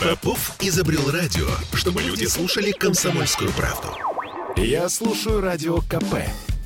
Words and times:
Попов 0.00 0.56
изобрел 0.60 1.10
радио, 1.10 1.46
чтобы 1.74 2.02
люди 2.02 2.24
слушали 2.24 2.72
комсомольскую 2.72 3.50
правду. 3.52 3.88
Я 4.56 4.88
слушаю 4.88 5.40
радио 5.40 5.78
КП 5.80 6.16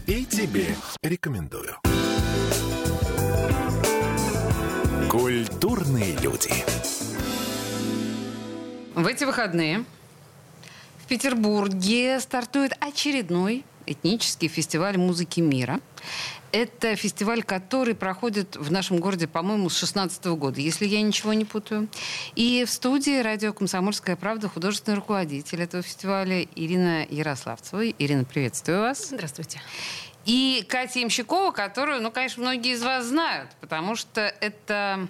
и 0.06 0.24
тебе 0.24 0.74
рекомендую. 1.02 1.76
Культурные 5.10 6.16
люди. 6.18 6.52
В 8.94 9.06
эти 9.06 9.24
выходные 9.24 9.84
в 10.98 11.06
Петербурге 11.06 12.20
стартует 12.20 12.72
очередной 12.80 13.64
этнический 13.86 14.48
фестиваль 14.48 14.98
музыки 14.98 15.40
мира. 15.40 15.80
Это 16.54 16.94
фестиваль, 16.94 17.42
который 17.42 17.96
проходит 17.96 18.54
в 18.54 18.70
нашем 18.70 18.98
городе, 18.98 19.26
по-моему, 19.26 19.68
с 19.68 19.76
16 19.76 20.24
года, 20.26 20.60
если 20.60 20.86
я 20.86 21.02
ничего 21.02 21.32
не 21.32 21.44
путаю. 21.44 21.88
И 22.36 22.64
в 22.64 22.70
студии 22.70 23.20
радио 23.20 23.52
«Комсомольская 23.52 24.14
правда» 24.14 24.48
художественный 24.48 24.96
руководитель 24.96 25.62
этого 25.62 25.82
фестиваля 25.82 26.46
Ирина 26.54 27.06
Ярославцева. 27.10 27.88
Ирина, 27.90 28.24
приветствую 28.24 28.82
вас. 28.82 29.08
Здравствуйте. 29.08 29.60
И 30.26 30.64
Катя 30.68 31.02
Имщикова, 31.02 31.50
которую, 31.50 32.00
ну, 32.00 32.12
конечно, 32.12 32.42
многие 32.42 32.74
из 32.74 32.84
вас 32.84 33.06
знают, 33.06 33.50
потому 33.60 33.96
что 33.96 34.20
это... 34.20 35.08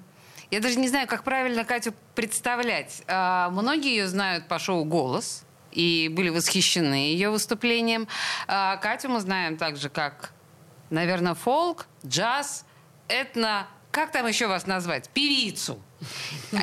Я 0.51 0.61
даже 0.61 0.79
не 0.79 0.89
знаю, 0.89 1.07
как 1.07 1.25
правильно 1.25 1.65
Катю 1.65 1.93
представлять. 2.15 3.03
А, 3.07 3.51
многие 3.51 3.91
ее 3.91 4.09
знают 4.09 4.49
по 4.49 4.59
шоу 4.59 4.85
«Голос», 4.85 5.44
и 5.75 6.09
были 6.09 6.29
восхищены 6.29 6.95
ее 6.95 7.31
выступлением. 7.31 8.09
А, 8.47 8.77
Катю 8.77 9.09
мы 9.09 9.21
знаем 9.21 9.57
также 9.57 9.89
как 9.89 10.33
наверное, 10.91 11.35
фолк, 11.35 11.87
джаз, 12.07 12.65
этно... 13.09 13.69
Как 13.91 14.11
там 14.11 14.27
еще 14.27 14.49
вас 14.49 14.67
назвать? 14.67 15.09
Певицу. 15.11 15.81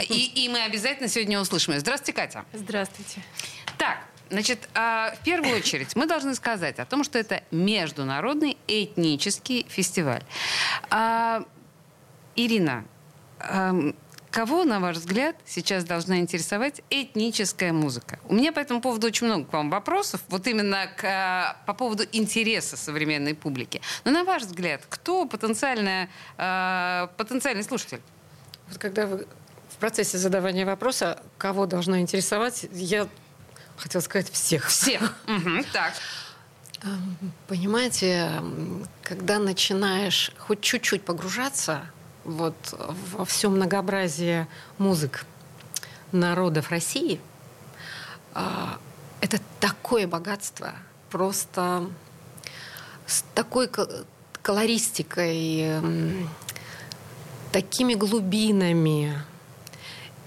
И, 0.09 0.45
и 0.45 0.49
мы 0.49 0.63
обязательно 0.63 1.07
сегодня 1.07 1.39
услышим 1.39 1.73
ее. 1.73 1.79
Здравствуйте, 1.79 2.13
Катя. 2.13 2.45
Здравствуйте. 2.53 3.23
Так, 3.77 3.99
Значит, 4.29 4.69
а, 4.73 5.13
в 5.19 5.25
первую 5.25 5.57
очередь 5.57 5.93
мы 5.97 6.05
должны 6.05 6.35
сказать 6.35 6.79
о 6.79 6.85
том, 6.85 7.03
что 7.03 7.19
это 7.19 7.43
международный 7.51 8.57
этнический 8.65 9.65
фестиваль. 9.67 10.23
А, 10.89 11.43
Ирина, 12.37 12.85
Кого, 14.31 14.63
на 14.63 14.79
ваш 14.79 14.95
взгляд, 14.95 15.35
сейчас 15.45 15.83
должна 15.83 16.19
интересовать 16.19 16.81
этническая 16.89 17.73
музыка? 17.73 18.17
У 18.29 18.33
меня 18.33 18.53
по 18.53 18.59
этому 18.59 18.79
поводу 18.79 19.07
очень 19.07 19.27
много 19.27 19.43
к 19.43 19.51
вам 19.51 19.69
вопросов, 19.69 20.21
вот 20.29 20.47
именно 20.47 20.87
к, 20.87 21.03
а, 21.03 21.57
по 21.65 21.73
поводу 21.73 22.05
интереса 22.13 22.77
современной 22.77 23.35
публики. 23.35 23.81
Но 24.05 24.11
на 24.11 24.23
ваш 24.23 24.43
взгляд, 24.43 24.83
кто 24.87 25.25
потенциальная, 25.25 26.09
э, 26.37 27.07
потенциальный 27.17 27.63
слушатель? 27.63 27.99
Вот 28.69 28.77
когда 28.77 29.05
вы 29.05 29.27
в 29.69 29.75
процессе 29.75 30.17
задавания 30.17 30.65
вопроса, 30.65 31.21
кого 31.37 31.65
должна 31.65 31.99
интересовать, 31.99 32.67
я 32.71 33.09
хотела 33.75 34.01
сказать 34.01 34.31
всех. 34.31 34.67
Всех. 34.67 35.13
Так. 35.73 35.93
Понимаете, 37.47 38.31
когда 39.03 39.39
начинаешь 39.39 40.31
хоть 40.39 40.61
чуть-чуть 40.61 41.03
погружаться 41.03 41.83
вот 42.23 42.55
во 42.77 43.25
всем 43.25 43.55
многообразии 43.55 44.47
музык 44.77 45.25
народов 46.11 46.69
России, 46.69 47.19
а, 48.33 48.79
это 49.21 49.39
такое 49.59 50.07
богатство, 50.07 50.73
просто 51.09 51.89
с 53.05 53.23
такой 53.33 53.69
колористикой, 54.41 55.81
такими 57.51 57.93
глубинами. 57.93 59.21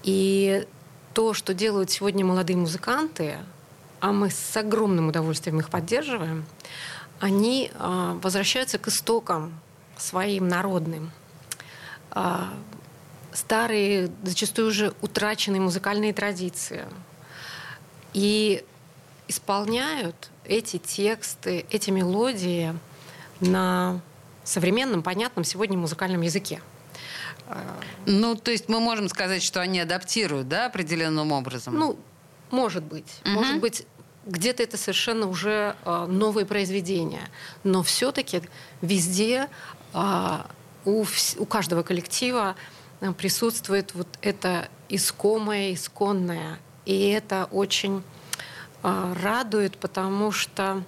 И 0.03 0.67
то, 1.13 1.33
что 1.33 1.53
делают 1.53 1.89
сегодня 1.89 2.23
молодые 2.23 2.57
музыканты, 2.57 3.37
а 3.99 4.11
мы 4.11 4.29
с 4.29 4.57
огромным 4.57 5.07
удовольствием 5.07 5.59
их 5.59 5.69
поддерживаем, 5.69 6.45
они 7.19 7.71
а, 7.75 8.19
возвращаются 8.21 8.77
к 8.77 8.87
истокам 8.89 9.59
своим 9.97 10.47
народным– 10.47 11.11
старые, 13.33 14.11
зачастую 14.23 14.69
уже 14.69 14.93
утраченные 15.01 15.61
музыкальные 15.61 16.13
традиции. 16.13 16.85
И 18.13 18.63
исполняют 19.27 20.29
эти 20.45 20.77
тексты, 20.77 21.65
эти 21.69 21.89
мелодии 21.89 22.73
на 23.39 23.99
современном, 24.43 25.03
понятном 25.03 25.43
сегодня 25.43 25.77
музыкальном 25.77 26.21
языке. 26.21 26.61
Ну, 28.05 28.35
то 28.35 28.51
есть 28.51 28.69
мы 28.69 28.79
можем 28.79 29.09
сказать, 29.09 29.43
что 29.43 29.61
они 29.61 29.79
адаптируют, 29.79 30.47
да, 30.47 30.65
определенным 30.67 31.31
образом? 31.31 31.77
Ну, 31.77 31.99
может 32.51 32.83
быть. 32.83 33.19
Угу. 33.23 33.31
Может 33.31 33.59
быть, 33.59 33.85
где-то 34.25 34.63
это 34.63 34.77
совершенно 34.77 35.27
уже 35.27 35.75
э, 35.85 36.05
новые 36.07 36.45
произведения. 36.45 37.29
Но 37.63 37.83
все-таки 37.83 38.41
везде 38.81 39.47
э, 39.93 40.37
у, 40.85 41.05
у 41.37 41.45
каждого 41.45 41.83
коллектива 41.83 42.55
э, 43.01 43.11
присутствует 43.11 43.93
вот 43.93 44.07
это 44.21 44.69
искомое, 44.89 45.73
исконное. 45.73 46.59
И 46.85 47.09
это 47.09 47.47
очень 47.51 48.03
э, 48.83 49.13
радует, 49.21 49.77
потому 49.77 50.31
что 50.31 50.83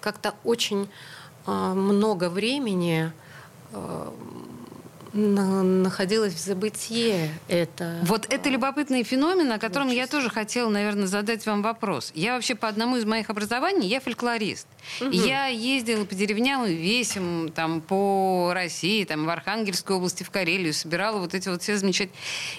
как-то 0.00 0.34
очень 0.44 0.88
э, 1.46 1.50
много 1.50 2.28
времени 2.28 3.12
находилась 5.16 6.34
в 6.34 6.38
забытье 6.38 7.30
это. 7.48 7.98
Вот 8.02 8.26
это 8.32 8.48
любопытный 8.48 9.02
феномен, 9.02 9.50
о 9.52 9.58
котором 9.58 9.88
я 9.88 10.06
тоже 10.06 10.30
хотела, 10.30 10.68
наверное, 10.68 11.06
задать 11.06 11.44
вам 11.46 11.62
вопрос. 11.62 12.12
Я 12.14 12.34
вообще 12.34 12.54
по 12.54 12.68
одному 12.68 12.96
из 12.96 13.04
моих 13.04 13.30
образований, 13.30 13.88
я 13.88 14.00
фольклорист. 14.00 14.66
Угу. 15.00 15.10
Я 15.10 15.46
ездила 15.46 16.04
по 16.04 16.14
деревням 16.14 16.64
и 16.64 16.74
весим 16.74 17.50
там, 17.54 17.80
по 17.80 18.52
России, 18.54 19.04
там, 19.04 19.24
в 19.24 19.28
Архангельской 19.30 19.96
области, 19.96 20.22
в 20.22 20.30
Карелию, 20.30 20.72
собирала 20.72 21.18
вот 21.18 21.34
эти 21.34 21.48
вот 21.48 21.62
все 21.62 21.76
замечательные... 21.76 22.18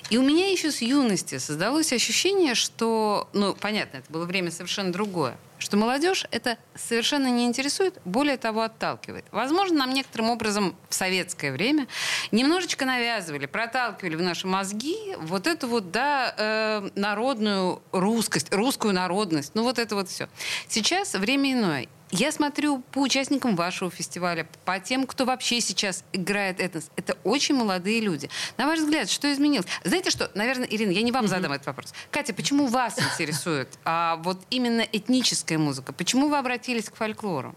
И 0.10 0.18
у 0.18 0.24
меня 0.24 0.52
еще 0.52 0.72
с 0.72 0.82
юности 0.82 1.38
создалось 1.38 1.94
ощущение, 1.94 2.56
что, 2.56 3.30
ну, 3.34 3.56
понятно, 3.60 3.98
это 3.98 4.12
было 4.12 4.26
время 4.26 4.52
совершенно 4.52 4.92
другое, 4.92 5.38
что 5.60 5.78
молодежь 5.78 6.26
это 6.32 6.58
совершенно 6.76 7.28
не 7.28 7.46
интересует, 7.46 8.00
более 8.06 8.38
того, 8.38 8.62
отталкивает. 8.62 9.26
Возможно, 9.32 9.80
нам 9.80 9.94
некоторым 9.94 10.30
образом 10.30 10.76
в 10.90 10.94
советское 10.94 11.52
время 11.52 11.88
немножечко 12.32 12.86
навязывали, 12.86 13.46
проталкивали 13.46 14.16
в 14.16 14.22
наши 14.22 14.48
мозги 14.48 15.16
вот 15.20 15.48
эту 15.48 15.68
вот, 15.68 15.92
да, 15.92 16.34
э, 16.38 16.90
народную 16.96 17.82
русскость, 17.92 18.54
русскую 18.54 18.94
народность, 18.94 19.52
ну 19.56 19.64
вот 19.64 19.80
это 19.80 19.96
вот 19.96 20.10
все. 20.10 20.28
Сейчас 20.68 21.14
время 21.14 21.54
иное. 21.54 21.88
Я 22.12 22.32
смотрю 22.32 22.80
по 22.92 23.00
участникам 23.00 23.56
вашего 23.56 23.92
фестиваля, 23.92 24.48
по 24.64 24.80
тем, 24.80 25.06
кто 25.06 25.26
вообще 25.26 25.60
сейчас 25.60 26.06
играет 26.14 26.62
этнос. 26.62 26.90
Это 26.96 27.18
очень 27.26 27.56
молодые 27.56 28.00
люди. 28.00 28.30
На 28.56 28.66
ваш 28.66 28.80
взгляд, 28.80 29.10
что 29.10 29.32
изменилось? 29.32 29.68
Знаете 29.84 30.10
что? 30.10 30.32
Наверное, 30.34 30.68
Ирина, 30.68 30.92
я 30.92 31.02
не 31.02 31.12
вам 31.12 31.28
задам 31.28 31.52
этот 31.52 31.68
вопрос. 31.68 31.94
Катя, 32.10 32.34
почему 32.34 32.68
вас 32.68 32.98
интересует 33.14 33.68
а, 33.84 34.16
вот 34.18 34.40
именно 34.50 34.82
этническая 34.82 35.58
музыка? 35.58 35.92
Почему 35.92 36.30
вы 36.30 36.38
обратились 36.38 36.90
к 36.90 36.96
фольклору? 36.96 37.56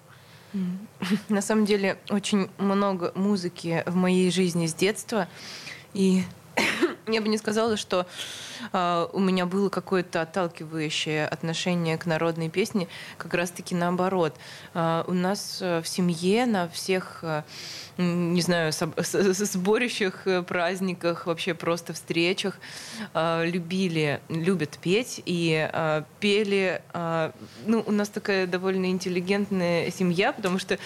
На 1.28 1.42
самом 1.42 1.64
деле, 1.64 1.98
очень 2.08 2.50
много 2.58 3.12
музыки 3.14 3.84
в 3.86 3.94
моей 3.94 4.32
жизни 4.32 4.66
с 4.66 4.74
детства. 4.74 5.28
И 5.94 6.24
я 7.06 7.20
бы 7.20 7.28
не 7.28 7.38
сказала, 7.38 7.76
что 7.76 8.06
у 8.72 9.18
меня 9.18 9.46
было 9.46 9.68
какое-то 9.68 10.22
отталкивающее 10.22 11.26
отношение 11.26 11.98
к 11.98 12.06
народной 12.06 12.48
песне, 12.48 12.88
как 13.18 13.34
раз-таки 13.34 13.74
наоборот. 13.74 14.36
Э, 14.74 15.04
у 15.06 15.12
нас 15.12 15.58
э, 15.60 15.80
в 15.82 15.88
семье 15.88 16.46
на 16.46 16.68
всех 16.68 17.20
э, 17.22 17.42
не 18.00 18.40
знаю, 18.40 18.72
сборищах, 18.72 20.26
э, 20.26 20.42
праздниках, 20.42 21.26
вообще 21.26 21.54
просто 21.54 21.92
встречах 21.92 22.58
э, 23.14 23.44
любили, 23.46 24.20
любят 24.28 24.78
петь 24.80 25.22
и 25.24 25.68
э, 25.72 26.02
пели. 26.18 26.82
Ну, 27.66 27.82
у 27.86 27.92
нас 27.92 28.08
такая 28.08 28.46
довольно 28.46 28.86
интеллигентная 28.86 29.90
семья, 29.90 30.32
потому 30.32 30.58
что 30.58 30.78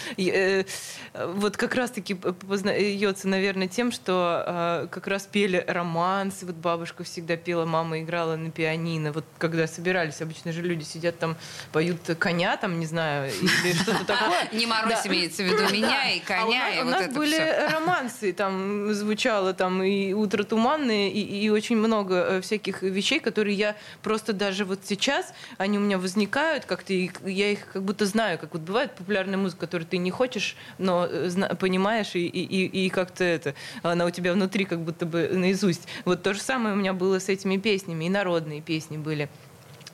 вот 1.15 1.57
как 1.57 1.75
раз-таки 1.75 2.15
познается, 2.15 3.29
наверное, 3.29 3.69
тем, 3.69 3.93
что 3.93 4.89
как 4.91 5.07
раз 5.07 5.25
пели 5.25 5.63
романсы. 5.67 6.47
Вот 6.47 6.57
бабушка 6.57 7.05
всегда 7.05 7.37
пела, 7.37 7.64
мама 7.65 8.01
играла 8.01 8.37
на 8.37 8.51
пианино. 8.51 9.13
Вот 9.13 9.25
когда 9.39 9.67
собирались, 9.67 10.21
обычно 10.21 10.53
же 10.53 10.63
люди 10.63 10.85
сидят 10.85 11.19
там, 11.19 11.37
поют 11.73 12.01
коня, 12.19 12.57
там, 12.57 12.79
не 12.79 12.87
знаю, 12.87 13.31
или 13.33 13.73
что-то 13.75 14.05
такое. 14.07 14.49
Не 14.53 14.67
морозь 14.67 15.07
имеется 15.07 15.43
в 15.43 15.47
виду 15.47 15.63
меня 15.73 16.11
и 16.11 16.21
коня, 16.21 16.67
а 16.67 16.71
и 16.71 16.83
вот 16.83 16.91
нас 16.91 17.09
были 17.09 17.37
романсы, 17.73 18.33
там 18.33 18.93
звучало 18.93 19.55
там 19.55 19.83
и 19.83 20.13
«Утро 20.13 20.45
туманное», 20.45 21.09
и, 21.09 21.49
очень 21.49 21.77
много 21.77 22.15
э, 22.15 22.41
всяких 22.41 22.83
вещей, 22.83 23.21
которые 23.21 23.57
я 23.57 23.77
просто 24.03 24.33
даже 24.33 24.65
вот 24.65 24.81
сейчас, 24.85 25.33
они 25.59 25.79
у 25.79 25.81
меня 25.81 25.99
возникают 25.99 26.65
как-то, 26.65 26.93
я 26.93 27.51
их 27.51 27.73
как 27.73 27.83
будто 27.83 28.07
знаю, 28.07 28.39
как 28.39 28.53
вот 28.55 28.63
бывает 28.63 28.95
популярная 28.95 29.37
музыка, 29.37 29.67
которую 29.67 29.87
ты 29.87 29.99
не 29.99 30.11
хочешь, 30.11 30.57
но 30.79 31.07
э, 31.09 31.55
понимаешь, 31.59 32.15
и, 32.15 32.27
и, 32.27 32.87
и 32.87 32.91
как-то 32.91 33.25
это, 33.25 33.55
она 33.83 34.05
у 34.05 34.11
тебя 34.11 34.33
внутри 34.33 34.65
как 34.65 34.81
будто 34.81 35.07
бы 35.07 35.29
наизусть 35.33 35.87
Вот 36.05 36.23
то 36.23 36.35
же 36.35 36.41
самое 36.41 36.75
у 36.75 36.79
меня 36.79 36.93
было 36.93 37.19
с 37.19 37.29
этими 37.29 37.54
песнями, 37.59 38.05
и 38.05 38.09
народные 38.09 38.61
песни 38.61 38.97
были 38.97 39.29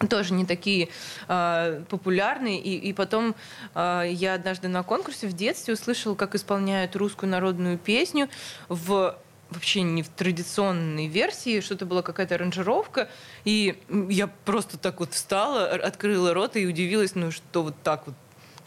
тоже 0.09 0.33
не 0.33 0.47
такие 0.47 0.89
э, 1.29 1.83
популярные. 1.89 2.61
И, 2.61 2.77
и 2.77 2.93
потом 2.93 3.35
э, 3.75 4.05
я 4.11 4.35
однажды 4.35 4.69
на 4.69 4.83
конкурсе 4.83 5.27
в 5.27 5.33
детстве 5.33 5.75
услышала, 5.75 6.15
как 6.15 6.35
исполняют 6.35 6.97
русскую 6.97 7.31
народную 7.31 7.79
песню 7.79 8.29
в 8.69 9.17
вообще 9.51 9.83
не 9.83 10.05
в 10.05 10.09
традиционной 10.09 11.09
версии, 11.09 11.61
что-то 11.61 11.85
была 11.85 12.03
какая-то 12.03 12.37
аранжировка, 12.37 13.09
и 13.45 13.77
я 14.09 14.29
просто 14.29 14.79
так 14.79 15.01
вот 15.01 15.13
встала, 15.13 15.67
открыла 15.71 16.33
рот 16.35 16.57
и 16.57 16.67
удивилась, 16.67 17.17
ну 17.17 17.33
что 17.33 17.65
вот 17.65 17.75
так 17.83 18.07
вот 18.07 18.15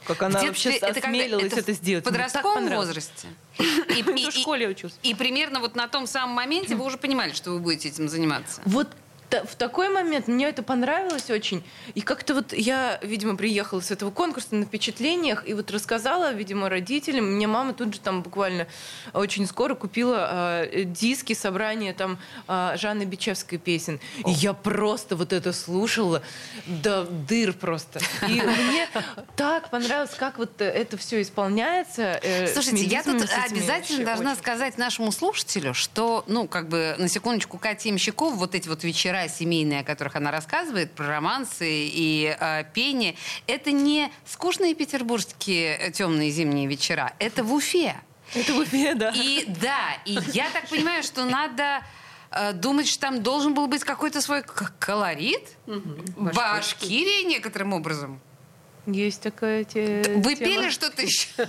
как 0.06 0.22
она 0.24 0.40
в 0.40 0.44
вообще 0.44 0.72
это 0.74 0.88
осмелилась 0.88 1.46
это, 1.46 1.60
это 1.60 1.74
сделать. 1.74 2.06
В 2.06 2.10
подростковом 2.10 2.70
возрасте. 2.70 3.28
И, 3.58 4.00
и, 4.00 4.30
в 4.30 4.32
школе 4.32 4.68
учусь. 4.68 4.94
И 5.04 5.14
примерно 5.16 5.60
вот 5.60 5.76
на 5.76 5.88
том 5.88 6.08
самом 6.08 6.36
моменте 6.36 6.76
вы 6.76 6.86
уже 6.86 6.98
понимали, 6.98 7.34
что 7.34 7.52
вы 7.52 7.60
будете 7.60 7.90
этим 7.90 8.10
заниматься. 8.10 8.62
Вот 8.66 8.88
в 9.30 9.56
такой 9.56 9.90
момент 9.90 10.28
мне 10.28 10.48
это 10.48 10.64
понравилось 10.64 11.30
очень. 11.30 11.64
И 11.96 12.02
как-то 12.02 12.36
вот 12.36 12.54
я, 12.54 13.00
видимо, 13.02 13.36
приехала 13.36 13.82
с 13.82 13.92
этого 13.92 14.12
конкурса 14.12 14.56
на 14.56 14.66
впечатлениях 14.66 15.48
и 15.48 15.54
вот 15.54 15.72
рассказала, 15.72 16.34
видимо, 16.34 16.70
родителям. 16.70 17.36
Мне 17.36 17.48
мама 17.48 17.74
тут 17.74 17.94
же 17.94 18.00
там 18.00 18.22
буквально 18.22 18.68
очень 19.14 19.48
скоро 19.48 19.76
купила 19.76 20.68
э, 20.72 20.84
диски, 20.84 21.34
собрания 21.34 21.94
там 21.94 22.20
э, 22.48 22.76
Жанны 22.78 23.04
Бичевской 23.04 23.58
песен. 23.58 24.00
И 24.26 24.32
я 24.32 24.54
просто 24.54 25.16
вот 25.16 25.34
это 25.34 25.54
слушала 25.54 26.22
до 26.68 27.04
дыр 27.06 27.54
просто. 27.54 28.00
И 28.28 28.42
мне 28.42 28.88
так 29.36 29.70
понравилось, 29.70 30.14
как 30.18 30.38
вот 30.38 30.62
это 30.62 30.98
все 30.98 31.22
исполняется. 31.22 32.20
Э, 32.22 32.48
Слушайте, 32.54 32.84
я 32.86 33.04
тут 33.04 33.28
обязательно 33.46 34.06
должна 34.06 34.32
очень. 34.32 34.42
сказать 34.42 34.78
нашему 34.78 35.12
слушателю, 35.12 35.74
что, 35.74 36.24
ну, 36.28 36.48
как 36.48 36.70
бы, 36.70 36.96
на 36.98 37.08
секундочку, 37.08 37.58
Катя 37.58 37.90
Имщикова, 37.90 38.36
вот 38.36 38.56
эти 38.56 38.68
вот 38.68 38.84
вечера 38.84 39.13
семейные, 39.28 39.82
о 39.82 39.84
которых 39.84 40.16
она 40.16 40.32
рассказывает, 40.32 40.92
про 40.94 41.08
романсы 41.08 41.68
и 41.70 42.36
э, 42.40 42.64
пение, 42.74 43.16
это 43.48 43.72
не 43.72 44.12
скучные 44.26 44.76
петербургские 44.76 45.78
э, 45.78 45.92
темные 45.92 46.32
зимние 46.32 46.68
вечера, 46.68 47.14
это 47.20 47.44
в 47.44 47.54
Уфе. 47.54 47.96
Это 48.34 48.54
в 48.54 48.58
Уфе, 48.58 48.96
да. 48.96 49.12
И 49.16 49.46
да, 49.48 49.98
и 50.06 50.18
я 50.34 50.50
так 50.50 50.68
понимаю, 50.70 51.04
что 51.04 51.26
надо 51.26 51.84
э, 52.32 52.54
думать, 52.54 52.88
что 52.88 53.02
там 53.02 53.24
должен 53.24 53.54
был 53.54 53.68
быть 53.68 53.84
какой-то 53.84 54.22
свой 54.22 54.44
колорит, 54.80 55.50
угу. 55.68 56.32
Башкирия 56.34 57.28
некоторым 57.28 57.74
образом. 57.74 58.20
Есть 58.86 59.22
такая 59.22 59.64
те... 59.64 60.04
Вы 60.08 60.36
тема. 60.36 60.52
пели 60.52 60.70
что-то 60.70 61.02
еще? 61.02 61.28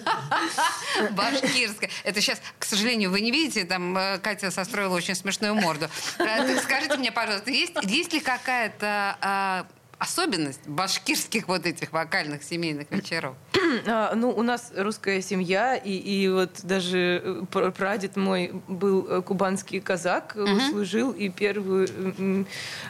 Башкирское. 1.11 1.91
Это 2.05 2.21
сейчас, 2.21 2.41
к 2.59 2.65
сожалению, 2.65 3.11
вы 3.11 3.21
не 3.21 3.33
видите, 3.33 3.65
там 3.65 3.97
э, 3.99 4.19
Катя 4.19 4.53
состроила 4.53 4.95
очень 4.95 5.17
смешную 5.17 5.55
морду. 5.55 5.89
Э, 6.19 6.59
скажите 6.61 6.97
мне, 6.97 7.11
пожалуйста, 7.11 7.51
есть, 7.51 7.75
есть 7.83 8.13
ли 8.13 8.21
какая-то 8.21 9.19
а, 9.21 9.67
особенность 10.05 10.69
башкирских 10.69 11.49
вот 11.49 11.67
этих 11.67 11.93
вокальных 11.93 12.43
семейных 12.43 12.91
вечеров? 12.91 13.35
А, 13.87 14.15
ну, 14.15 14.31
у 14.31 14.43
нас 14.43 14.73
русская 14.77 15.21
семья, 15.21 15.75
и, 15.75 15.91
и 15.91 16.29
вот 16.29 16.61
даже 16.63 17.45
э, 17.53 17.71
прадед 17.77 18.17
мой 18.17 18.53
был 18.69 19.07
э, 19.09 19.23
кубанский 19.23 19.81
казак, 19.81 20.37
угу. 20.37 20.61
служил 20.71 21.11
и 21.11 21.29
Первую 21.29 21.89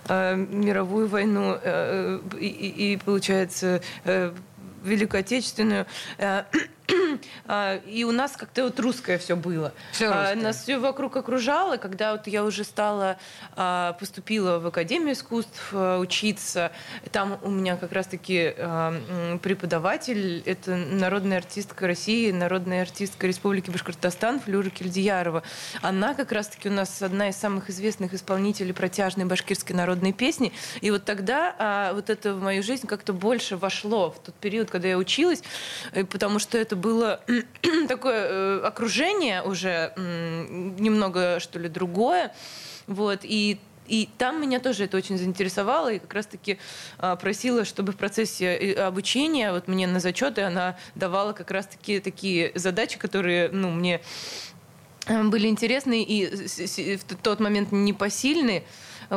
э, 0.09 0.37
мировую 0.37 1.09
войну, 1.09 1.57
э, 1.63 2.21
и, 2.39 2.93
и, 2.93 2.97
получается, 2.99 3.81
э, 4.05 4.35
Великую 4.83 5.21
Отечественную. 5.21 5.87
Э, 6.89 6.93
А, 7.47 7.77
и 7.87 8.05
у 8.05 8.13
нас 8.13 8.37
как-то 8.37 8.65
вот 8.65 8.81
русское 8.81 9.19
все 9.19 9.37
было. 9.37 9.73
Все 9.93 10.07
а, 10.07 10.35
нас 10.35 10.63
все 10.63 10.79
вокруг 10.79 11.17
окружало. 11.17 11.77
Когда 11.77 12.13
вот 12.13 12.27
я 12.27 12.45
уже 12.45 12.65
стала, 12.65 13.19
а, 13.55 13.93
поступила 13.95 14.59
в 14.59 14.67
Академию 14.67 15.13
искусств 15.13 15.73
учиться, 15.73 16.73
там 17.13 17.39
у 17.43 17.51
меня 17.51 17.77
как 17.77 17.93
раз-таки 17.93 18.55
преподаватель, 19.43 20.43
это 20.47 20.77
народная 20.77 21.39
артистка 21.39 21.87
России, 21.87 22.31
народная 22.31 22.83
артистка 22.83 23.27
Республики 23.27 23.71
Башкортостан 23.71 24.41
Флюра 24.41 24.71
Кельдиярова. 24.71 25.43
Она 25.83 26.15
как 26.15 26.33
раз-таки 26.33 26.69
у 26.69 26.73
нас 26.73 27.03
одна 27.03 27.29
из 27.29 27.37
самых 27.37 27.71
известных 27.71 28.15
исполнителей 28.15 28.73
протяжной 28.73 29.27
башкирской 29.27 29.77
народной 29.77 30.13
песни. 30.13 30.53
И 30.81 30.91
вот 30.91 31.05
тогда 31.05 31.93
вот 31.95 32.11
это 32.11 32.35
в 32.35 32.43
мою 32.43 32.63
жизнь 32.63 32.87
как-то 32.87 33.13
больше 33.13 33.57
вошло 33.57 34.11
в 34.11 34.19
тот 34.19 34.35
период, 34.37 34.71
когда 34.71 34.89
я 34.89 34.99
училась, 34.99 35.43
потому 36.11 36.39
что 36.39 36.59
это 36.59 36.74
это 36.75 36.77
было 36.77 37.21
такое 37.89 38.27
э, 38.29 38.61
окружение 38.65 39.43
уже 39.43 39.93
немного, 39.97 41.39
что 41.41 41.59
ли, 41.59 41.69
другое. 41.69 42.33
Вот, 42.87 43.21
и 43.23 43.59
и 43.87 44.09
там 44.17 44.41
меня 44.41 44.61
тоже 44.61 44.85
это 44.85 44.97
очень 44.97 45.19
заинтересовало, 45.19 45.93
и 45.93 45.99
как 45.99 46.15
раз-таки 46.15 46.59
а, 46.97 47.17
просила, 47.17 47.67
чтобы 47.67 47.93
в 47.93 47.97
процессе 47.97 48.47
э, 48.47 48.73
обучения, 48.83 49.53
вот 49.53 49.69
мне 49.69 49.87
на 49.87 50.01
зачеты 50.01 50.41
она 50.41 50.79
давала 50.95 51.35
как 51.35 51.51
раз-таки 51.51 52.01
такие 52.01 52.51
задачи, 52.55 52.99
которые, 52.99 53.51
ну, 53.51 53.71
мне 53.71 54.01
э, 55.07 55.23
были 55.25 55.49
интересны 55.49 56.03
и 56.03 56.97
в 56.97 57.05
тот 57.23 57.41
момент 57.41 57.73
непосильны. 57.73 58.65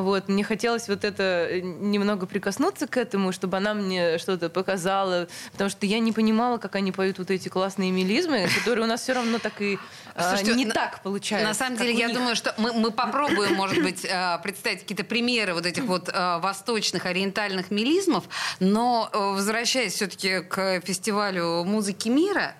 Вот, 0.01 0.27
мне 0.27 0.44
хотелось 0.44 0.88
вот 0.88 1.03
это 1.03 1.47
э, 1.49 1.61
немного 1.61 2.25
прикоснуться 2.25 2.88
к 2.88 2.97
этому, 2.97 3.31
чтобы 3.31 3.57
она 3.57 3.73
мне 3.73 4.17
что-то 4.17 4.49
показала, 4.49 5.27
потому 5.51 5.69
что 5.69 5.85
я 5.85 5.99
не 5.99 6.11
понимала, 6.11 6.57
как 6.57 6.75
они 6.75 6.91
поют 6.91 7.19
вот 7.19 7.31
эти 7.31 7.49
классные 7.49 7.91
мелизмы, 7.91 8.47
которые 8.57 8.85
у 8.85 8.88
нас 8.88 9.01
все 9.01 9.13
равно 9.13 9.39
так 9.39 9.61
и 9.61 9.77
а, 10.15 10.29
Слушайте, 10.29 10.55
не 10.55 10.65
на, 10.65 10.73
так 10.73 11.01
получается. 11.03 11.47
На 11.47 11.53
самом 11.53 11.77
деле, 11.77 11.94
я 11.94 12.07
них. 12.07 12.15
думаю, 12.15 12.35
что 12.35 12.53
мы, 12.57 12.73
мы 12.73 12.91
попробуем, 12.91 13.55
может 13.55 13.81
быть, 13.83 14.05
э, 14.05 14.39
представить 14.44 14.81
какие-то 14.81 15.03
примеры 15.03 15.53
вот 15.53 15.65
этих 15.65 15.83
вот 15.83 16.09
э, 16.09 16.38
восточных, 16.39 17.05
ориентальных 17.05 17.71
мелизмов, 17.71 18.25
но 18.59 19.09
возвращаясь 19.13 19.94
все-таки 19.94 20.41
к 20.41 20.81
фестивалю 20.81 21.63
музыки 21.63 22.09
мира, 22.09 22.55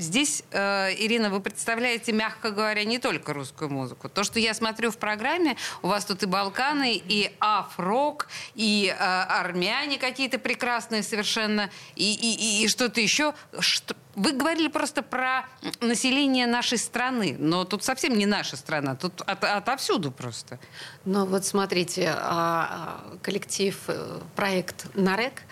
Здесь, 0.00 0.42
э, 0.50 0.94
Ирина, 0.94 1.28
вы 1.28 1.40
представляете, 1.40 2.12
мягко 2.12 2.50
говоря, 2.50 2.84
не 2.84 2.98
только 2.98 3.34
русскую 3.34 3.70
музыку. 3.70 4.08
То, 4.08 4.24
что 4.24 4.38
я 4.38 4.54
смотрю 4.54 4.90
в 4.90 4.96
программе, 4.96 5.56
у 5.82 5.88
вас 5.88 6.06
тут 6.06 6.22
и 6.22 6.26
Балканы, 6.26 6.96
и 6.96 7.30
афрок, 7.38 8.28
и 8.54 8.88
э, 8.88 8.94
армяне 8.98 9.98
какие-то 9.98 10.38
прекрасные 10.38 11.02
совершенно, 11.02 11.68
и, 11.96 12.14
и, 12.14 12.62
и, 12.62 12.64
и 12.64 12.68
что-то 12.68 13.02
еще. 13.02 13.34
Что, 13.58 13.94
вы 14.14 14.32
говорили 14.32 14.68
просто 14.68 15.02
про 15.02 15.44
население 15.82 16.46
нашей 16.46 16.78
страны, 16.78 17.36
но 17.38 17.64
тут 17.64 17.84
совсем 17.84 18.16
не 18.16 18.24
наша 18.24 18.56
страна, 18.56 18.96
тут 18.96 19.20
от, 19.20 19.44
отовсюду 19.44 20.10
просто. 20.10 20.58
Ну 21.04 21.26
вот 21.26 21.44
смотрите, 21.44 22.14
а, 22.16 23.02
а, 23.12 23.18
коллектив, 23.18 23.78
э, 23.88 24.20
проект 24.34 24.86
«Нарек», 24.94 25.42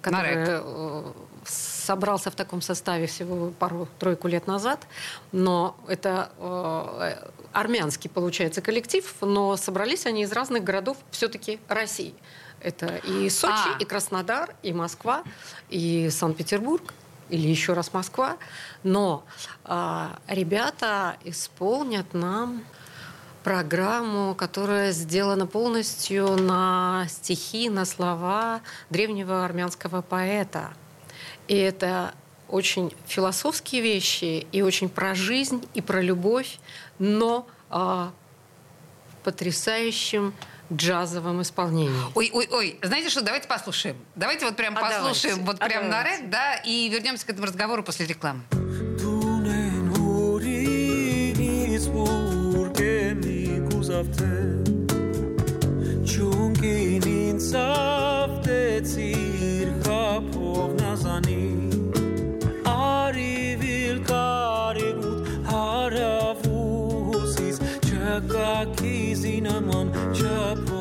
который 0.00 0.36
Нарек 0.36 0.48
э, 0.48 1.12
собрался 1.86 2.30
в 2.30 2.34
таком 2.34 2.60
составе 2.60 3.06
всего 3.06 3.50
пару-тройку 3.58 4.28
лет 4.28 4.46
назад, 4.46 4.80
но 5.32 5.76
это 5.88 6.30
э, 6.38 7.30
армянский, 7.52 8.10
получается, 8.10 8.60
коллектив, 8.60 9.14
но 9.20 9.56
собрались 9.56 10.06
они 10.06 10.22
из 10.22 10.32
разных 10.32 10.64
городов 10.64 10.96
все-таки 11.10 11.60
России. 11.68 12.14
Это 12.60 12.96
и 12.96 13.30
Сочи, 13.30 13.70
а. 13.76 13.78
и 13.78 13.84
Краснодар, 13.84 14.54
и 14.62 14.72
Москва, 14.72 15.22
и 15.68 16.10
Санкт-Петербург, 16.10 16.92
или 17.28 17.46
еще 17.46 17.74
раз 17.74 17.92
Москва. 17.92 18.36
Но 18.82 19.24
э, 19.64 20.08
ребята 20.26 21.16
исполнят 21.24 22.14
нам 22.14 22.64
программу, 23.44 24.34
которая 24.34 24.90
сделана 24.90 25.46
полностью 25.46 26.36
на 26.36 27.06
стихи, 27.08 27.70
на 27.70 27.84
слова 27.84 28.60
древнего 28.90 29.44
армянского 29.44 30.02
поэта– 30.02 30.72
и 31.48 31.56
это 31.56 32.14
очень 32.48 32.94
философские 33.06 33.82
вещи, 33.82 34.46
и 34.52 34.62
очень 34.62 34.88
про 34.88 35.14
жизнь, 35.14 35.66
и 35.74 35.80
про 35.80 36.00
любовь, 36.00 36.58
но 36.98 37.46
а, 37.70 38.12
в 39.12 39.24
потрясающем 39.24 40.34
джазовом 40.72 41.42
исполнении. 41.42 41.92
Ой, 42.14 42.30
ой, 42.32 42.48
ой, 42.50 42.78
знаете 42.82 43.08
что, 43.08 43.22
давайте 43.22 43.48
послушаем. 43.48 43.96
Давайте 44.14 44.44
вот 44.46 44.56
прям 44.56 44.76
а 44.76 44.80
послушаем, 44.80 45.44
давайте. 45.44 45.44
вот 45.44 45.58
прям 45.58 45.86
а 45.86 45.90
давайте. 45.90 46.22
на 46.22 46.22
рэп, 46.22 46.30
да, 46.30 46.54
и 46.56 46.88
вернемся 46.88 47.26
к 47.26 47.30
этому 47.30 47.46
разговору 47.46 47.82
после 47.82 48.06
рекламы. 48.06 48.42
چون 56.16 56.52
که 56.54 56.66
این 56.66 57.38
Երևանի 61.16 62.68
Արիվիլ 62.68 63.98
կարևուտ 64.08 65.28
հարավուսից 65.48 67.56
չկա 67.88 68.52
քիզինաման 68.80 69.86
չապ 70.12 70.75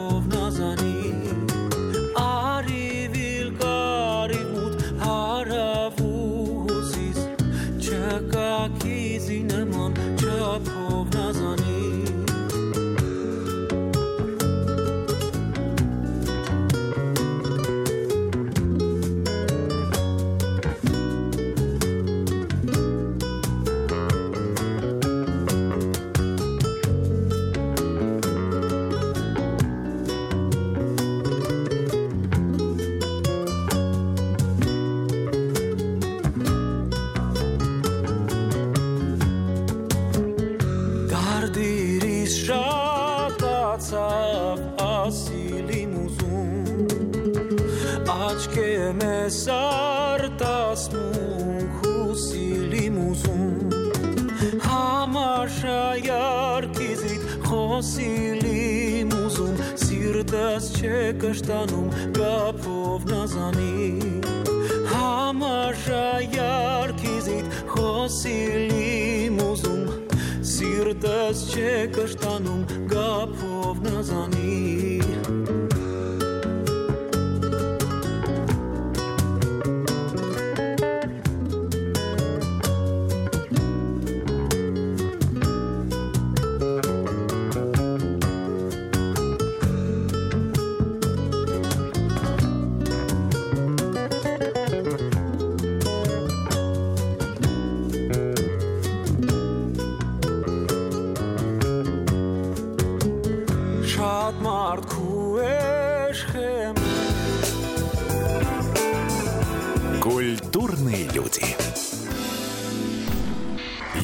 սիրտս 70.85 71.39
չէ 71.49 71.69
կշտանում 71.95 72.59
գապով 72.91 73.79
նազանի 73.87 75.64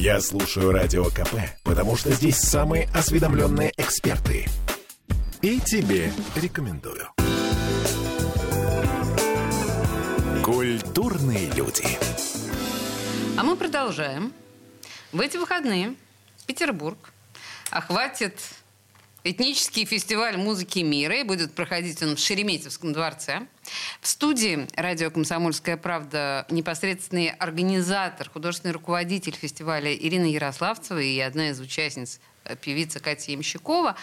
Я 0.04 0.20
слушаю 0.20 0.72
Радио 0.72 1.04
КП, 1.04 1.36
потому 1.62 1.94
что 1.96 2.10
здесь 2.10 2.36
самые 2.36 2.88
осведомленные 2.92 3.72
эксперты. 3.76 4.48
И 5.42 5.60
тебе 5.60 6.12
рекомендую. 6.34 7.06
Культурные 10.42 11.48
люди. 11.52 11.86
А 13.38 13.44
мы 13.44 13.54
продолжаем. 13.54 14.32
В 15.12 15.20
эти 15.20 15.36
выходные 15.36 15.94
Петербург 16.46 17.12
охватит 17.70 18.40
этнический 19.24 19.84
фестиваль 19.84 20.36
музыки 20.36 20.80
мира. 20.80 21.20
И 21.20 21.22
будет 21.22 21.54
проходить 21.54 22.02
он 22.02 22.16
в 22.16 22.18
Шереметьевском 22.18 22.92
дворце. 22.92 23.46
В 24.00 24.08
студии 24.08 24.66
радио 24.76 25.10
«Комсомольская 25.10 25.76
правда» 25.76 26.46
непосредственный 26.50 27.30
организатор, 27.30 28.28
художественный 28.28 28.72
руководитель 28.72 29.34
фестиваля 29.34 29.94
Ирина 29.94 30.26
Ярославцева 30.26 30.98
и 30.98 31.18
одна 31.20 31.50
из 31.50 31.60
участниц, 31.60 32.20
э, 32.44 32.56
певица 32.56 33.00
Катя 33.00 33.32
Ямщикова. 33.32 33.96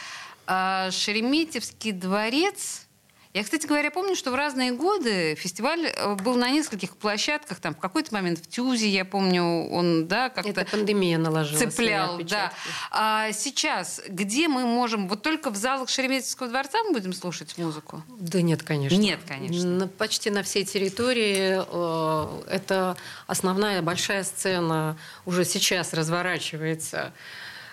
А 0.48 0.92
Шереметьевский 0.92 1.92
дворец... 1.92 2.86
Я, 3.32 3.44
кстати 3.44 3.68
говоря, 3.68 3.92
помню, 3.92 4.16
что 4.16 4.32
в 4.32 4.36
разные 4.36 4.72
годы 4.72 5.36
фестиваль 5.36 5.86
э, 5.86 6.16
был 6.16 6.34
на 6.36 6.50
нескольких 6.50 6.98
площадках. 6.98 7.60
Там 7.60 7.76
в 7.76 7.78
какой-то 7.78 8.12
момент 8.12 8.40
в 8.40 8.48
Тюзе, 8.48 8.90
я 8.90 9.06
помню, 9.06 9.68
он, 9.70 10.08
да, 10.08 10.30
как-то 10.30 10.50
Это 10.50 10.66
пандемия 10.66 11.20
наложила 11.20 11.60
цеплял, 11.60 12.18
да. 12.24 12.52
А 12.90 13.32
сейчас, 13.32 14.02
где 14.08 14.48
мы 14.48 14.66
можем, 14.66 15.08
вот 15.08 15.22
только 15.22 15.52
в 15.52 15.56
залах 15.56 15.90
Шереметьевского 15.90 16.50
дворца 16.50 16.80
мы 16.86 16.94
будем 16.94 17.14
слушать 17.14 17.56
музыку? 17.60 18.02
Да 18.08 18.42
нет, 18.42 18.64
конечно. 18.64 18.96
Нет, 18.96 19.20
конечно. 19.28 19.70
На- 19.70 19.88
почти 19.88 20.32
на 20.32 20.42
всей 20.42 20.66
территории 20.66 21.64
э, 21.68 22.42
это 22.50 22.98
основная 23.28 23.84
большая 23.84 24.24
сцена 24.24 24.98
уже 25.28 25.46
сейчас 25.46 25.94
разворачивается 25.94 27.14